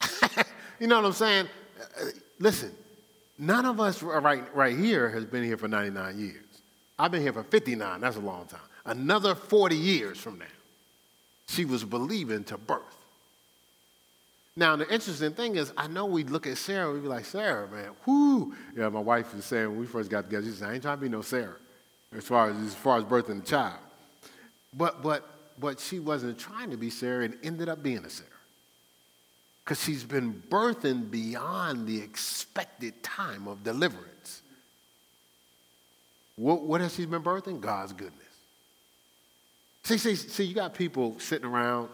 you 0.80 0.86
know 0.86 0.96
what 0.96 1.06
I'm 1.06 1.12
saying? 1.12 1.48
Uh, 1.80 2.04
listen, 2.38 2.70
none 3.38 3.64
of 3.64 3.80
us 3.80 4.02
right, 4.02 4.54
right 4.54 4.76
here 4.76 5.08
has 5.08 5.24
been 5.24 5.42
here 5.42 5.56
for 5.56 5.66
99 5.66 6.18
years. 6.18 6.44
I've 6.98 7.10
been 7.10 7.22
here 7.22 7.32
for 7.32 7.42
59, 7.42 8.00
that's 8.00 8.16
a 8.16 8.20
long 8.20 8.46
time. 8.46 8.60
Another 8.84 9.34
40 9.34 9.74
years 9.74 10.18
from 10.18 10.38
now, 10.38 10.44
she 11.48 11.64
was 11.64 11.82
believing 11.82 12.44
to 12.44 12.58
birth. 12.58 12.99
Now, 14.56 14.76
the 14.76 14.92
interesting 14.92 15.32
thing 15.32 15.56
is, 15.56 15.72
I 15.76 15.86
know 15.86 16.06
we 16.06 16.24
look 16.24 16.46
at 16.46 16.58
Sarah, 16.58 16.92
we'd 16.92 17.02
be 17.02 17.08
like, 17.08 17.24
Sarah, 17.24 17.68
man, 17.68 17.90
whoo. 18.04 18.54
Yeah, 18.76 18.88
my 18.88 19.00
wife 19.00 19.34
was 19.34 19.44
saying 19.44 19.68
when 19.70 19.78
we 19.78 19.86
first 19.86 20.10
got 20.10 20.24
together, 20.24 20.46
she 20.46 20.52
said, 20.52 20.68
I 20.68 20.74
ain't 20.74 20.82
trying 20.82 20.98
to 20.98 21.02
be 21.02 21.08
no 21.08 21.22
Sarah 21.22 21.56
as 22.16 22.24
far 22.24 22.50
as, 22.50 22.56
as, 22.58 22.74
far 22.74 22.98
as 22.98 23.04
birthing 23.04 23.42
a 23.42 23.44
child. 23.44 23.78
But, 24.76 25.02
but, 25.02 25.24
but 25.58 25.78
she 25.78 26.00
wasn't 26.00 26.38
trying 26.38 26.70
to 26.70 26.76
be 26.76 26.90
Sarah 26.90 27.24
and 27.24 27.38
ended 27.42 27.68
up 27.68 27.82
being 27.82 28.04
a 28.04 28.10
Sarah. 28.10 28.28
Because 29.64 29.82
she's 29.82 30.04
been 30.04 30.42
birthing 30.48 31.10
beyond 31.10 31.86
the 31.86 32.00
expected 32.00 33.02
time 33.02 33.46
of 33.46 33.62
deliverance. 33.62 34.42
What, 36.34 36.62
what 36.62 36.80
has 36.80 36.94
she 36.94 37.06
been 37.06 37.22
birthing? 37.22 37.60
God's 37.60 37.92
goodness. 37.92 38.16
See, 39.84 39.98
see, 39.98 40.14
see, 40.14 40.44
you 40.44 40.54
got 40.54 40.74
people 40.74 41.18
sitting 41.18 41.46
around, 41.46 41.88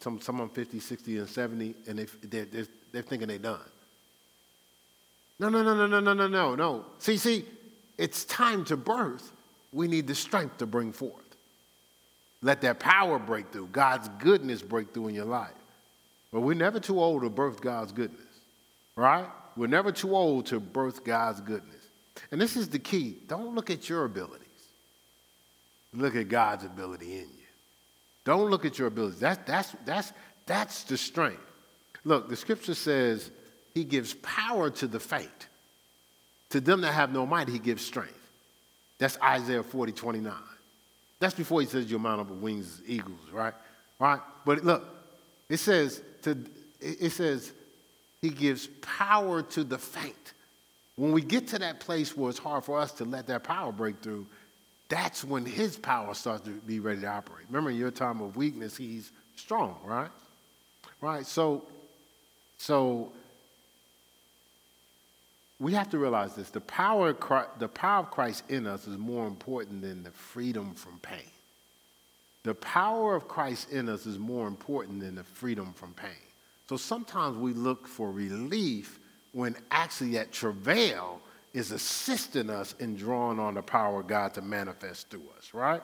some, 0.00 0.20
some 0.20 0.40
on 0.40 0.48
50, 0.48 0.80
60, 0.80 1.18
and 1.18 1.28
70, 1.28 1.74
and 1.86 1.98
they, 1.98 2.06
they're, 2.22 2.44
they're, 2.44 2.66
they're 2.92 3.02
thinking 3.02 3.28
they're 3.28 3.38
done. 3.38 3.60
No, 5.40 5.48
no, 5.48 5.62
no, 5.62 5.74
no, 5.74 5.86
no, 5.86 6.00
no, 6.00 6.14
no, 6.14 6.28
no, 6.28 6.54
no. 6.54 6.86
See, 6.98 7.16
see, 7.16 7.44
it's 7.96 8.24
time 8.24 8.64
to 8.66 8.76
birth. 8.76 9.32
We 9.72 9.88
need 9.88 10.06
the 10.06 10.14
strength 10.14 10.58
to 10.58 10.66
bring 10.66 10.92
forth. 10.92 11.24
Let 12.42 12.60
that 12.62 12.78
power 12.78 13.18
break 13.18 13.50
through, 13.52 13.68
God's 13.68 14.08
goodness 14.20 14.62
break 14.62 14.94
through 14.94 15.08
in 15.08 15.14
your 15.14 15.24
life. 15.24 15.50
But 16.32 16.40
we're 16.40 16.54
never 16.54 16.78
too 16.78 17.00
old 17.00 17.22
to 17.22 17.30
birth 17.30 17.60
God's 17.60 17.92
goodness, 17.92 18.20
right? 18.96 19.26
We're 19.56 19.66
never 19.66 19.90
too 19.90 20.14
old 20.14 20.46
to 20.46 20.60
birth 20.60 21.04
God's 21.04 21.40
goodness. 21.40 21.74
And 22.30 22.40
this 22.40 22.56
is 22.56 22.68
the 22.68 22.78
key. 22.78 23.18
Don't 23.26 23.54
look 23.54 23.70
at 23.70 23.88
your 23.88 24.04
abilities. 24.04 24.46
Look 25.92 26.14
at 26.14 26.28
God's 26.28 26.64
ability 26.64 27.12
in 27.12 27.26
you. 27.36 27.37
Don't 28.28 28.50
look 28.50 28.66
at 28.66 28.78
your 28.78 28.88
abilities. 28.88 29.20
That's, 29.20 29.38
that's, 29.46 29.74
that's, 29.86 30.12
that's 30.44 30.82
the 30.82 30.98
strength. 30.98 31.40
Look, 32.04 32.28
the 32.28 32.36
scripture 32.36 32.74
says 32.74 33.30
he 33.72 33.84
gives 33.84 34.12
power 34.12 34.68
to 34.68 34.86
the 34.86 35.00
faint. 35.00 35.46
To 36.50 36.60
them 36.60 36.82
that 36.82 36.92
have 36.92 37.10
no 37.10 37.24
might, 37.24 37.48
he 37.48 37.58
gives 37.58 37.82
strength. 37.82 38.12
That's 38.98 39.18
Isaiah 39.22 39.62
40, 39.62 39.92
29. 39.92 40.34
That's 41.18 41.34
before 41.34 41.62
he 41.62 41.66
says 41.66 41.90
you'll 41.90 42.00
mount 42.00 42.20
up 42.20 42.28
with 42.28 42.40
wings 42.40 42.66
as 42.66 42.90
eagles, 42.90 43.18
right? 43.32 43.54
Right? 43.98 44.20
But 44.44 44.62
look, 44.62 44.86
it 45.48 45.56
says 45.56 46.02
to 46.24 46.36
it 46.82 47.12
says 47.12 47.50
he 48.20 48.28
gives 48.28 48.66
power 48.82 49.40
to 49.40 49.64
the 49.64 49.78
faint. 49.78 50.34
When 50.96 51.12
we 51.12 51.22
get 51.22 51.48
to 51.48 51.58
that 51.60 51.80
place 51.80 52.14
where 52.14 52.28
it's 52.28 52.38
hard 52.38 52.64
for 52.64 52.78
us 52.78 52.92
to 52.92 53.06
let 53.06 53.26
that 53.28 53.44
power 53.44 53.72
break 53.72 54.02
through, 54.02 54.26
that's 54.88 55.22
when 55.22 55.44
his 55.44 55.76
power 55.76 56.14
starts 56.14 56.44
to 56.44 56.50
be 56.50 56.80
ready 56.80 57.02
to 57.02 57.06
operate. 57.06 57.46
Remember, 57.48 57.70
in 57.70 57.76
your 57.76 57.90
time 57.90 58.20
of 58.20 58.36
weakness, 58.36 58.76
he's 58.76 59.12
strong, 59.36 59.76
right? 59.84 60.10
Right? 61.00 61.26
So, 61.26 61.64
so 62.56 63.12
we 65.60 65.72
have 65.72 65.90
to 65.90 65.98
realize 65.98 66.34
this 66.34 66.50
the 66.50 66.60
power, 66.60 67.10
of 67.10 67.20
Christ, 67.20 67.50
the 67.58 67.68
power 67.68 68.00
of 68.00 68.10
Christ 68.10 68.44
in 68.48 68.66
us 68.66 68.86
is 68.86 68.96
more 68.96 69.26
important 69.26 69.82
than 69.82 70.02
the 70.02 70.10
freedom 70.10 70.74
from 70.74 70.98
pain. 71.00 71.30
The 72.44 72.54
power 72.54 73.14
of 73.14 73.28
Christ 73.28 73.70
in 73.70 73.88
us 73.88 74.06
is 74.06 74.18
more 74.18 74.46
important 74.46 75.00
than 75.00 75.16
the 75.16 75.24
freedom 75.24 75.74
from 75.74 75.92
pain. 75.92 76.10
So 76.68 76.76
sometimes 76.76 77.36
we 77.36 77.52
look 77.52 77.86
for 77.86 78.10
relief 78.10 78.98
when 79.32 79.56
actually 79.70 80.12
that 80.12 80.32
travail 80.32 81.20
is 81.52 81.70
assisting 81.70 82.50
us 82.50 82.74
in 82.78 82.96
drawing 82.96 83.38
on 83.38 83.54
the 83.54 83.62
power 83.62 84.00
of 84.00 84.06
God 84.06 84.34
to 84.34 84.42
manifest 84.42 85.10
through 85.10 85.24
us, 85.36 85.52
right? 85.54 85.82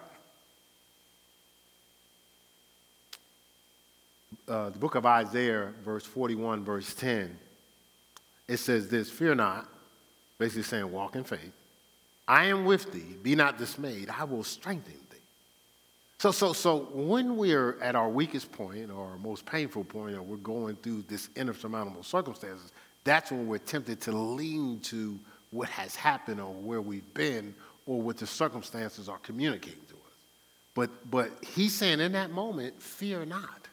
Uh, 4.47 4.71
the 4.71 4.79
book 4.79 4.95
of 4.95 5.07
Isaiah, 5.07 5.73
verse 5.85 6.05
41, 6.05 6.65
verse 6.65 6.95
10 6.95 7.39
it 8.49 8.59
says 8.59 8.89
this 8.89 9.11
Fear 9.11 9.37
not, 9.37 9.69
basically 10.39 10.63
saying, 10.63 10.91
walk 10.91 11.17
in 11.17 11.25
faith. 11.25 11.53
I 12.27 12.47
am 12.47 12.65
with 12.65 12.93
thee, 12.93 13.17
be 13.23 13.35
not 13.35 13.59
dismayed, 13.59 14.09
I 14.11 14.25
will 14.25 14.45
strengthen 14.45 14.93
thee. 15.11 15.19
So, 16.19 16.31
so, 16.31 16.53
so 16.53 16.89
when 16.93 17.37
we're 17.37 17.79
at 17.83 17.95
our 17.95 18.09
weakest 18.09 18.51
point 18.51 18.91
or 18.91 19.11
our 19.11 19.19
most 19.19 19.45
painful 19.45 19.85
point, 19.85 20.17
or 20.17 20.23
we're 20.23 20.37
going 20.37 20.77
through 20.77 21.05
this 21.09 21.29
insurmountable 21.37 22.03
circumstances, 22.03 22.73
that's 23.05 23.31
when 23.31 23.47
we're 23.47 23.59
tempted 23.59 24.01
to 24.03 24.13
lean 24.13 24.81
to 24.81 25.19
what 25.55 25.69
has 25.69 25.95
happened 25.95 26.41
or 26.41 26.53
where 26.53 26.83
we've 26.83 27.15
been 27.15 27.55
or 27.87 28.03
what 28.03 28.17
the 28.17 28.27
circumstances 28.27 29.09
are 29.09 29.19
communicating 29.19 29.85
to 29.89 29.95
us. 29.95 30.01
But, 30.75 30.91
but 31.09 31.31
he's 31.55 31.73
saying 31.73 32.01
in 32.01 32.13
that 32.13 32.33
moment, 32.33 32.83
fear 32.83 33.25
not. 33.25 33.69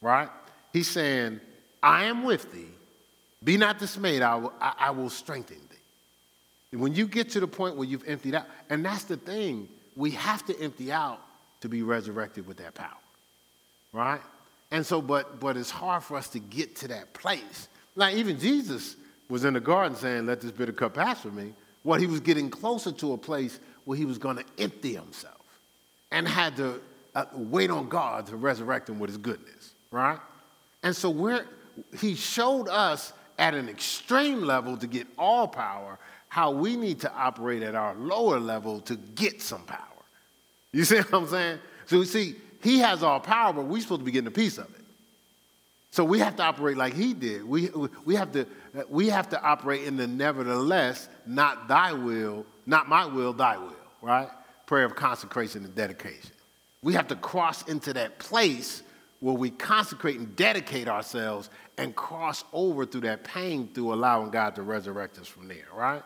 Right? 0.00 0.30
He's 0.72 0.88
saying, 0.88 1.40
I 1.82 2.04
am 2.04 2.24
with 2.24 2.50
thee, 2.52 2.72
be 3.44 3.58
not 3.58 3.78
dismayed, 3.78 4.22
I 4.22 4.36
will, 4.36 4.52
I, 4.58 4.72
I 4.78 4.90
will 4.92 5.10
strengthen 5.10 5.58
thee. 5.58 5.76
And 6.72 6.80
when 6.80 6.94
you 6.94 7.06
get 7.06 7.30
to 7.30 7.40
the 7.40 7.46
point 7.46 7.76
where 7.76 7.86
you've 7.86 8.08
emptied 8.08 8.34
out, 8.34 8.46
and 8.70 8.82
that's 8.82 9.04
the 9.04 9.18
thing, 9.18 9.68
we 9.94 10.12
have 10.12 10.44
to 10.46 10.58
empty 10.58 10.90
out 10.90 11.20
to 11.60 11.68
be 11.68 11.82
resurrected 11.82 12.46
with 12.46 12.56
that 12.58 12.74
power. 12.74 12.88
Right? 13.92 14.20
And 14.70 14.84
so, 14.84 15.02
but 15.02 15.38
but 15.38 15.56
it's 15.56 15.70
hard 15.70 16.02
for 16.02 16.16
us 16.16 16.28
to 16.30 16.38
get 16.38 16.76
to 16.76 16.88
that 16.88 17.12
place. 17.12 17.68
Like 17.94 18.16
even 18.16 18.38
Jesus 18.38 18.96
was 19.28 19.44
in 19.44 19.54
the 19.54 19.60
garden 19.60 19.96
saying, 19.96 20.26
Let 20.26 20.40
this 20.40 20.52
bitter 20.52 20.72
cup 20.72 20.94
pass 20.94 21.20
from 21.20 21.36
me. 21.36 21.52
Well, 21.84 22.00
he 22.00 22.06
was 22.06 22.20
getting 22.20 22.50
closer 22.50 22.92
to 22.92 23.12
a 23.12 23.18
place 23.18 23.60
where 23.84 23.96
he 23.96 24.04
was 24.04 24.18
going 24.18 24.36
to 24.36 24.44
empty 24.58 24.94
himself 24.94 25.34
and 26.10 26.26
had 26.26 26.56
to 26.56 26.80
uh, 27.14 27.24
wait 27.32 27.70
on 27.70 27.88
God 27.88 28.26
to 28.26 28.36
resurrect 28.36 28.88
him 28.88 28.98
with 28.98 29.10
his 29.10 29.18
goodness, 29.18 29.72
right? 29.90 30.18
And 30.82 30.94
so 30.94 31.10
we're, 31.10 31.44
he 31.98 32.14
showed 32.14 32.68
us 32.68 33.12
at 33.38 33.54
an 33.54 33.68
extreme 33.68 34.42
level 34.42 34.76
to 34.78 34.86
get 34.86 35.06
all 35.16 35.46
power, 35.46 35.98
how 36.28 36.50
we 36.50 36.76
need 36.76 37.00
to 37.00 37.12
operate 37.12 37.62
at 37.62 37.74
our 37.74 37.94
lower 37.94 38.40
level 38.40 38.80
to 38.80 38.96
get 38.96 39.40
some 39.40 39.62
power. 39.62 39.80
You 40.72 40.84
see 40.84 40.96
what 41.00 41.14
I'm 41.14 41.28
saying? 41.28 41.58
So, 41.86 41.96
you 41.96 42.04
see, 42.04 42.36
he 42.62 42.78
has 42.80 43.02
all 43.02 43.20
power, 43.20 43.52
but 43.52 43.66
we're 43.66 43.80
supposed 43.80 44.00
to 44.00 44.04
be 44.04 44.10
getting 44.10 44.28
a 44.28 44.32
piece 44.32 44.58
of 44.58 44.66
it. 44.74 44.84
So 45.90 46.04
we 46.04 46.18
have 46.18 46.36
to 46.36 46.42
operate 46.42 46.76
like 46.76 46.94
he 46.94 47.14
did. 47.14 47.44
We, 47.44 47.70
we, 48.04 48.16
have 48.16 48.32
to, 48.32 48.46
we 48.88 49.08
have 49.08 49.28
to 49.30 49.42
operate 49.42 49.84
in 49.84 49.96
the 49.96 50.06
nevertheless, 50.06 51.08
not 51.26 51.68
thy 51.68 51.92
will, 51.92 52.44
not 52.66 52.88
my 52.88 53.06
will, 53.06 53.32
thy 53.32 53.56
will, 53.56 53.72
right? 54.02 54.28
Prayer 54.66 54.84
of 54.84 54.94
consecration 54.94 55.64
and 55.64 55.74
dedication. 55.74 56.30
We 56.82 56.92
have 56.94 57.08
to 57.08 57.16
cross 57.16 57.66
into 57.68 57.92
that 57.94 58.18
place 58.18 58.82
where 59.20 59.34
we 59.34 59.50
consecrate 59.50 60.18
and 60.18 60.36
dedicate 60.36 60.88
ourselves 60.88 61.50
and 61.78 61.94
cross 61.96 62.44
over 62.52 62.84
through 62.84 63.02
that 63.02 63.24
pain 63.24 63.68
through 63.72 63.94
allowing 63.94 64.30
God 64.30 64.54
to 64.56 64.62
resurrect 64.62 65.18
us 65.18 65.26
from 65.26 65.48
there, 65.48 65.66
right? 65.74 66.02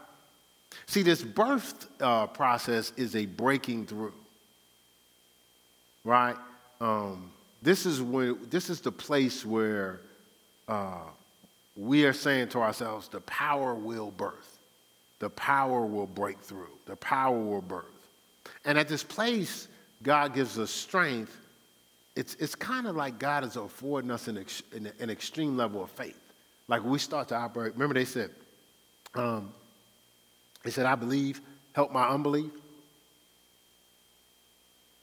See, 0.87 1.03
this 1.03 1.23
birth 1.23 1.89
uh, 2.01 2.29
process 2.29 2.93
is 2.97 3.17
a 3.17 3.27
breaking 3.27 3.87
through, 3.87 4.13
right? 6.05 6.37
Um, 6.81 7.31
this 7.63 7.85
is 7.85 8.01
when 8.01 8.39
this 8.49 8.71
is 8.71 8.81
the 8.81 8.93
place 8.93 9.45
where 9.45 10.01
uh, 10.69 11.03
we 11.81 12.05
are 12.05 12.13
saying 12.13 12.49
to 12.49 12.59
ourselves, 12.59 13.09
the 13.09 13.21
power 13.23 13.75
will 13.75 14.11
birth, 14.11 14.59
the 15.19 15.31
power 15.31 15.87
will 15.87 16.07
break 16.07 16.39
through, 16.41 16.71
the 16.87 16.97
power 16.97 17.39
will 17.39 17.63
birth, 17.63 17.85
and 18.65 18.79
at 18.79 18.89
this 18.89 19.03
place, 19.03 19.69
God 20.03 20.35
gives 20.35 20.59
us 20.59 20.71
strength 20.71 21.37
it's, 22.17 22.35
it's 22.35 22.55
kind 22.55 22.87
of 22.87 22.97
like 22.97 23.19
God 23.19 23.45
is 23.45 23.57
affording 23.57 24.11
us 24.11 24.29
an, 24.29 24.39
ex, 24.39 24.63
an, 24.75 24.91
an, 24.99 25.11
extreme 25.11 25.57
level 25.57 25.83
of 25.83 25.91
faith. 25.91 26.19
Like 26.69 26.85
we 26.85 26.99
start 26.99 27.29
to 27.29 27.37
operate, 27.37 27.73
remember 27.73 27.95
they 27.95 28.05
said, 28.05 28.31
um, 29.15 29.53
they 30.65 30.71
said, 30.71 30.87
I 30.87 30.97
believe, 30.97 31.41
help 31.73 31.93
my 31.93 32.09
unbelief. 32.09 32.51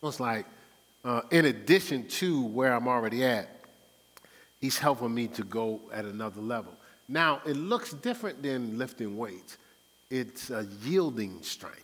It's 0.03 0.19
like, 0.19 0.45
uh, 1.03 1.21
in 1.31 1.45
addition 1.45 2.07
to 2.07 2.43
where 2.43 2.73
I'm 2.73 2.87
already 2.87 3.23
at, 3.23 3.56
he's 4.59 4.77
helping 4.77 5.13
me 5.13 5.27
to 5.27 5.43
go 5.43 5.79
at 5.91 6.05
another 6.05 6.41
level. 6.41 6.73
Now, 7.07 7.41
it 7.45 7.55
looks 7.55 7.93
different 7.93 8.43
than 8.43 8.77
lifting 8.77 9.17
weights. 9.17 9.57
It's 10.09 10.49
a 10.49 10.67
yielding 10.83 11.41
strength. 11.41 11.83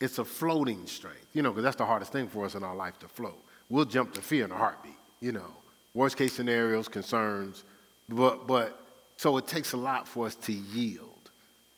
It's 0.00 0.18
a 0.18 0.24
floating 0.24 0.86
strength, 0.86 1.26
you 1.32 1.42
know, 1.42 1.50
because 1.50 1.64
that's 1.64 1.76
the 1.76 1.86
hardest 1.86 2.12
thing 2.12 2.28
for 2.28 2.44
us 2.44 2.54
in 2.54 2.62
our 2.62 2.74
life 2.74 2.98
to 3.00 3.08
float 3.08 3.38
we'll 3.68 3.84
jump 3.84 4.14
to 4.14 4.22
fear 4.22 4.44
in 4.44 4.50
a 4.50 4.56
heartbeat, 4.56 4.94
you 5.20 5.32
know. 5.32 5.50
Worst 5.94 6.16
case 6.16 6.32
scenarios, 6.32 6.88
concerns, 6.88 7.64
but, 8.08 8.46
but 8.46 8.80
so 9.16 9.36
it 9.36 9.46
takes 9.46 9.72
a 9.72 9.76
lot 9.76 10.08
for 10.08 10.26
us 10.26 10.34
to 10.34 10.52
yield. 10.52 11.10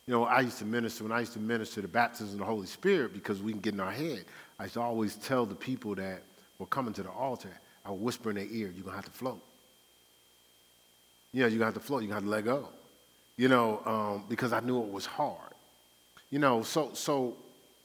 You 0.07 0.13
know, 0.13 0.23
I 0.23 0.41
used 0.41 0.57
to 0.59 0.65
minister, 0.65 1.03
when 1.03 1.11
I 1.11 1.19
used 1.19 1.33
to 1.33 1.39
minister 1.39 1.81
the 1.81 1.87
baptism 1.87 2.33
of 2.33 2.39
the 2.39 2.45
Holy 2.45 2.67
Spirit, 2.67 3.13
because 3.13 3.41
we 3.41 3.51
can 3.51 3.61
get 3.61 3.73
in 3.73 3.79
our 3.79 3.91
head, 3.91 4.25
I 4.59 4.63
used 4.63 4.75
to 4.75 4.81
always 4.81 5.15
tell 5.15 5.45
the 5.45 5.55
people 5.55 5.95
that 5.95 6.23
were 6.59 6.65
coming 6.65 6.93
to 6.93 7.03
the 7.03 7.09
altar, 7.09 7.51
I 7.85 7.91
would 7.91 8.01
whisper 8.01 8.29
in 8.29 8.37
their 8.37 8.45
ear, 8.45 8.71
you're 8.73 8.83
going 8.83 8.85
to 8.85 8.91
have 8.91 9.05
to 9.05 9.11
float. 9.11 9.41
You 11.37 11.43
know, 11.43 11.49
you're 11.49 11.59
going 11.59 11.71
to 11.71 11.75
have 11.77 11.83
to 11.83 11.87
float, 11.87 12.01
you're 12.01 12.09
going 12.09 12.23
to 12.23 12.31
have 12.35 12.43
to 12.43 12.49
let 12.49 12.61
go. 12.63 12.69
You 13.35 13.47
know, 13.47 13.81
um, 13.85 14.23
because 14.27 14.53
I 14.53 14.59
knew 14.59 14.81
it 14.81 14.91
was 14.91 15.05
hard. 15.05 15.53
You 16.31 16.39
know, 16.39 16.63
so, 16.63 16.89
so 16.93 17.35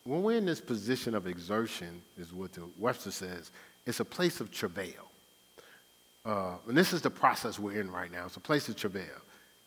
when 0.04 0.22
we're 0.22 0.38
in 0.38 0.46
this 0.46 0.60
position 0.60 1.14
of 1.14 1.26
exertion, 1.26 2.00
is 2.16 2.32
what 2.32 2.54
the 2.54 2.62
Webster 2.78 3.10
says, 3.10 3.50
it's 3.84 4.00
a 4.00 4.04
place 4.04 4.40
of 4.40 4.50
travail. 4.50 5.10
Uh, 6.24 6.54
and 6.66 6.76
this 6.76 6.94
is 6.94 7.02
the 7.02 7.10
process 7.10 7.58
we're 7.58 7.78
in 7.78 7.90
right 7.90 8.10
now. 8.10 8.24
It's 8.26 8.36
a 8.36 8.40
place 8.40 8.68
of 8.68 8.76
travail 8.76 9.20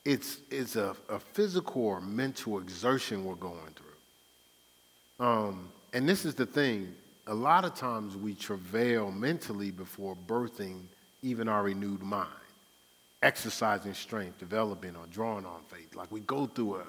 it's, 0.05 0.37
it's 0.51 0.75
a, 0.75 0.95
a 1.09 1.19
physical 1.19 1.83
or 1.83 1.99
mental 1.99 2.59
exertion 2.59 3.25
we're 3.25 3.33
going 3.35 3.73
through. 3.75 5.25
Um, 5.25 5.69
and 5.93 6.07
this 6.07 6.25
is 6.25 6.35
the 6.35 6.45
thing 6.45 6.93
a 7.27 7.33
lot 7.33 7.65
of 7.65 7.73
times 7.73 8.15
we 8.15 8.35
travail 8.35 9.11
mentally 9.11 9.71
before 9.71 10.15
birthing 10.27 10.81
even 11.23 11.49
our 11.49 11.63
renewed 11.63 12.03
mind, 12.03 12.29
exercising 13.25 13.95
strength, 13.95 14.37
developing 14.37 14.95
or 14.95 15.07
drawing 15.07 15.45
on 15.45 15.61
faith. 15.67 15.95
Like 15.95 16.11
we 16.11 16.19
go 16.21 16.45
through 16.45 16.75
a, 16.75 16.85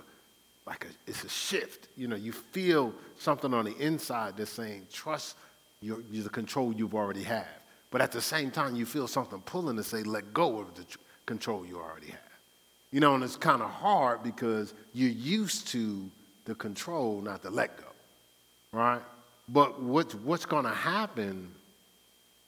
like 0.66 0.84
a, 0.84 1.10
it's 1.10 1.24
a 1.24 1.28
shift. 1.30 1.88
You 1.96 2.08
know, 2.08 2.16
you 2.16 2.30
feel 2.30 2.92
something 3.18 3.54
on 3.54 3.64
the 3.64 3.76
inside 3.78 4.36
that's 4.36 4.50
saying, 4.50 4.86
trust 4.92 5.36
your, 5.80 5.98
the 6.12 6.28
control 6.28 6.74
you've 6.74 6.94
already 6.94 7.22
have. 7.22 7.46
But 7.90 8.02
at 8.02 8.12
the 8.12 8.20
same 8.20 8.50
time, 8.50 8.76
you 8.76 8.84
feel 8.84 9.08
something 9.08 9.40
pulling 9.40 9.76
to 9.76 9.82
say, 9.82 10.02
let 10.02 10.34
go 10.34 10.58
of 10.58 10.74
the 10.74 10.84
tr- 10.84 10.98
control 11.24 11.64
you 11.64 11.78
already 11.78 12.08
have. 12.08 12.20
You 12.92 13.00
know, 13.00 13.14
and 13.14 13.24
it's 13.24 13.36
kind 13.36 13.62
of 13.62 13.70
hard 13.70 14.22
because 14.22 14.74
you're 14.92 15.08
used 15.08 15.68
to 15.68 16.10
the 16.44 16.54
control, 16.54 17.22
not 17.22 17.42
the 17.42 17.50
let 17.50 17.78
go, 17.78 17.88
right? 18.72 19.02
But 19.48 19.80
what's, 19.80 20.14
what's 20.14 20.44
going 20.44 20.64
to 20.64 20.70
happen 20.70 21.50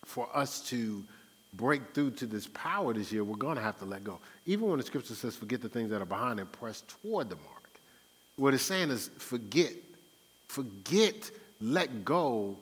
for 0.05 0.29
us 0.37 0.61
to 0.69 1.03
break 1.55 1.95
through 1.95 2.13
to 2.13 2.27
this 2.27 2.47
power 2.49 2.93
this 2.93 3.11
year, 3.13 3.25
we're 3.25 3.37
going 3.37 3.57
to 3.57 3.63
have 3.63 3.79
to 3.79 3.85
let 3.85 4.05
go. 4.05 4.19
Even 4.47 4.69
when 4.69 4.79
the 4.79 4.85
scripture 4.85 5.15
says, 5.15 5.37
forget 5.37 5.63
the 5.63 5.69
things 5.69 5.91
that 5.91 6.03
are 6.03 6.07
behind 6.07 6.41
and 6.41 6.51
press 6.53 6.83
toward 7.03 7.29
the 7.31 7.37
mark. 7.37 7.81
What 8.37 8.55
it's 8.55 8.63
saying 8.63 8.91
is, 8.91 9.11
forget, 9.19 9.73
forget, 10.49 11.31
let 11.61 12.05
go, 12.05 12.57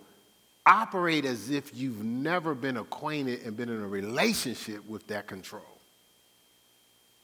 operate 0.64 1.25
as 1.25 1.51
if 1.51 1.77
you've 1.77 2.03
never 2.03 2.55
been 2.55 2.77
acquainted 2.77 3.42
and 3.42 3.57
been 3.57 3.68
in 3.68 3.83
a 3.83 3.88
relationship 3.88 4.88
with 4.88 5.07
that 5.09 5.27
control 5.27 5.62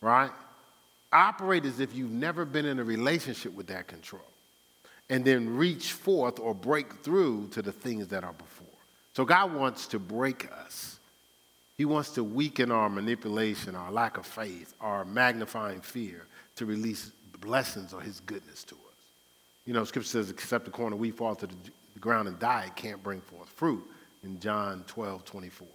right? 0.02 0.30
Operate 1.12 1.64
as 1.64 1.80
if 1.80 1.94
you've 1.94 2.10
never 2.10 2.44
been 2.44 2.66
in 2.66 2.78
a 2.78 2.84
relationship 2.84 3.54
with 3.54 3.68
that 3.68 3.86
control. 3.86 4.20
And 5.08 5.24
then 5.24 5.56
reach 5.56 5.92
forth 5.92 6.38
or 6.38 6.54
break 6.54 6.92
through 7.02 7.48
to 7.52 7.62
the 7.62 7.72
things 7.72 8.08
that 8.08 8.24
are 8.24 8.32
before. 8.32 8.66
So 9.14 9.24
God 9.24 9.54
wants 9.54 9.86
to 9.88 9.98
break 9.98 10.50
us. 10.52 10.98
He 11.82 11.86
wants 11.86 12.10
to 12.10 12.22
weaken 12.22 12.70
our 12.70 12.88
manipulation, 12.88 13.74
our 13.74 13.90
lack 13.90 14.16
of 14.16 14.24
faith, 14.24 14.72
our 14.80 15.04
magnifying 15.04 15.80
fear 15.80 16.28
to 16.54 16.64
release 16.64 17.10
blessings 17.40 17.92
or 17.92 18.00
his 18.00 18.20
goodness 18.20 18.62
to 18.62 18.76
us. 18.76 18.80
You 19.66 19.72
know, 19.72 19.82
scripture 19.82 20.08
says, 20.08 20.30
except 20.30 20.64
the 20.64 20.70
corn 20.70 20.96
wheat 20.96 21.16
fall 21.16 21.34
to 21.34 21.48
the 21.48 21.98
ground 21.98 22.28
and 22.28 22.38
die, 22.38 22.66
it 22.68 22.76
can't 22.76 23.02
bring 23.02 23.20
forth 23.20 23.48
fruit 23.48 23.82
in 24.22 24.38
John 24.38 24.84
12, 24.86 25.24
24. 25.24 25.66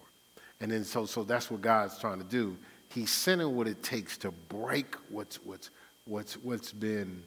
And 0.62 0.72
then 0.72 0.86
so, 0.86 1.06
so 1.06 1.26
that's 1.26 1.52
what 1.52 1.60
God's 1.60 2.00
trying 2.00 2.20
to 2.20 2.24
do 2.24 2.56
he's 2.94 3.12
sending 3.12 3.54
what 3.54 3.68
it 3.68 3.84
takes 3.84 4.18
to 4.20 4.32
break 4.32 4.96
what's, 5.10 5.44
what's, 5.44 5.72
what's, 6.06 6.36
what's 6.36 6.72
been 6.72 7.22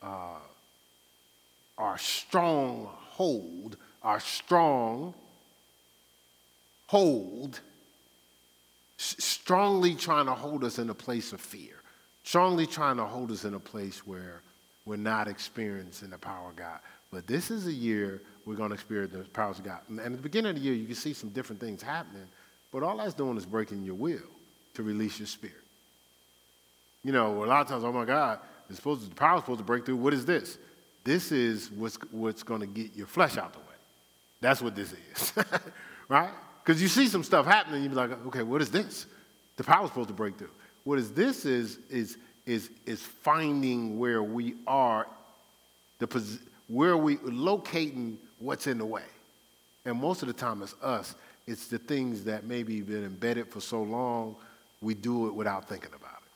uh, 0.00 0.38
our 1.76 1.98
strong 1.98 2.88
hold, 2.92 3.78
our 4.04 4.20
strong 4.20 5.12
hold, 6.86 7.58
strongly 9.00 9.94
trying 9.94 10.26
to 10.26 10.34
hold 10.34 10.62
us 10.62 10.78
in 10.78 10.90
a 10.90 10.94
place 10.94 11.32
of 11.32 11.40
fear, 11.40 11.76
strongly 12.22 12.66
trying 12.66 12.96
to 12.98 13.04
hold 13.04 13.30
us 13.30 13.44
in 13.44 13.54
a 13.54 13.60
place 13.60 14.06
where 14.06 14.42
we're 14.84 14.96
not 14.96 15.26
experiencing 15.26 16.10
the 16.10 16.18
power 16.18 16.50
of 16.50 16.56
God. 16.56 16.80
But 17.10 17.26
this 17.26 17.50
is 17.50 17.66
a 17.66 17.72
year 17.72 18.20
we're 18.44 18.54
going 18.54 18.70
to 18.70 18.74
experience 18.74 19.12
the 19.12 19.24
powers 19.30 19.58
of 19.58 19.64
God. 19.64 19.80
And 19.88 19.98
at 20.00 20.12
the 20.12 20.18
beginning 20.18 20.50
of 20.50 20.56
the 20.56 20.62
year, 20.62 20.74
you 20.74 20.86
can 20.86 20.94
see 20.94 21.12
some 21.12 21.30
different 21.30 21.60
things 21.60 21.82
happening, 21.82 22.26
but 22.72 22.82
all 22.82 22.98
that's 22.98 23.14
doing 23.14 23.36
is 23.36 23.46
breaking 23.46 23.82
your 23.82 23.94
will 23.94 24.18
to 24.74 24.82
release 24.82 25.18
your 25.18 25.26
spirit. 25.26 25.56
You 27.02 27.12
know, 27.12 27.42
a 27.42 27.46
lot 27.46 27.62
of 27.62 27.68
times, 27.68 27.84
oh 27.84 27.92
my 27.92 28.04
God, 28.04 28.38
it's 28.68 28.76
supposed 28.76 29.02
to, 29.02 29.08
the 29.08 29.14
power's 29.14 29.40
supposed 29.40 29.58
to 29.58 29.64
break 29.64 29.86
through. 29.86 29.96
What 29.96 30.12
is 30.12 30.24
this? 30.24 30.58
This 31.04 31.32
is 31.32 31.70
what's, 31.70 31.96
what's 32.10 32.42
going 32.42 32.60
to 32.60 32.66
get 32.66 32.94
your 32.94 33.06
flesh 33.06 33.38
out 33.38 33.54
the 33.54 33.58
way. 33.60 33.64
That's 34.40 34.60
what 34.60 34.76
this 34.76 34.92
is, 34.92 35.32
right? 36.08 36.30
Because 36.62 36.80
you 36.80 36.88
see 36.88 37.06
some 37.06 37.24
stuff 37.24 37.46
happening, 37.46 37.82
you'd 37.82 37.90
be 37.90 37.96
like, 37.96 38.10
okay, 38.26 38.42
what 38.42 38.60
is 38.62 38.70
this? 38.70 39.06
The 39.56 39.64
power's 39.64 39.90
supposed 39.90 40.08
to 40.08 40.14
break 40.14 40.36
through. 40.38 40.50
What 40.84 40.98
is 40.98 41.12
this 41.12 41.44
is 41.44 41.78
is 41.90 42.16
is 42.46 42.70
is 42.86 43.02
finding 43.02 43.98
where 43.98 44.22
we 44.22 44.54
are, 44.66 45.06
the 45.98 46.06
pos- 46.06 46.38
where 46.68 46.96
we 46.96 47.18
locating 47.18 48.18
what's 48.38 48.66
in 48.66 48.78
the 48.78 48.84
way, 48.84 49.02
and 49.84 50.00
most 50.00 50.22
of 50.22 50.28
the 50.28 50.34
time 50.34 50.62
it's 50.62 50.74
us. 50.82 51.14
It's 51.46 51.66
the 51.66 51.78
things 51.78 52.24
that 52.24 52.44
maybe 52.44 52.80
been 52.80 53.04
embedded 53.04 53.48
for 53.48 53.60
so 53.60 53.82
long 53.82 54.36
we 54.80 54.94
do 54.94 55.26
it 55.26 55.34
without 55.34 55.68
thinking 55.68 55.90
about 55.94 56.18
it. 56.18 56.32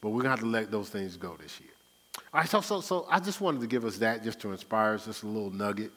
But 0.00 0.10
we're 0.10 0.22
to 0.22 0.30
have 0.30 0.40
to 0.40 0.46
let 0.46 0.70
those 0.70 0.88
things 0.88 1.16
go 1.16 1.36
this 1.40 1.60
year. 1.60 1.70
All 2.32 2.40
right, 2.40 2.48
so, 2.48 2.60
so, 2.60 2.80
so 2.80 3.06
I 3.10 3.20
just 3.20 3.40
wanted 3.40 3.60
to 3.60 3.66
give 3.66 3.84
us 3.84 3.98
that 3.98 4.22
just 4.24 4.40
to 4.40 4.52
inspire 4.52 4.94
us, 4.94 5.04
just 5.04 5.22
a 5.22 5.26
little 5.26 5.50
nugget, 5.50 5.92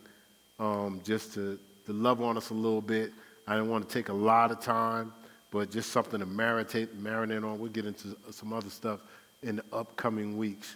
um, 0.59 1.01
just 1.03 1.33
to, 1.35 1.57
to 1.85 1.93
love 1.93 2.21
on 2.21 2.37
us 2.37 2.49
a 2.49 2.53
little 2.53 2.81
bit. 2.81 3.13
I 3.47 3.55
didn't 3.55 3.69
want 3.69 3.87
to 3.87 3.93
take 3.93 4.09
a 4.09 4.13
lot 4.13 4.51
of 4.51 4.59
time, 4.59 5.13
but 5.51 5.71
just 5.71 5.91
something 5.91 6.19
to 6.19 6.25
marinate, 6.25 6.87
marinate 7.01 7.43
on. 7.43 7.59
We'll 7.59 7.71
get 7.71 7.85
into 7.85 8.15
some 8.31 8.53
other 8.53 8.69
stuff 8.69 9.01
in 9.43 9.57
the 9.57 9.63
upcoming 9.71 10.37
weeks. 10.37 10.75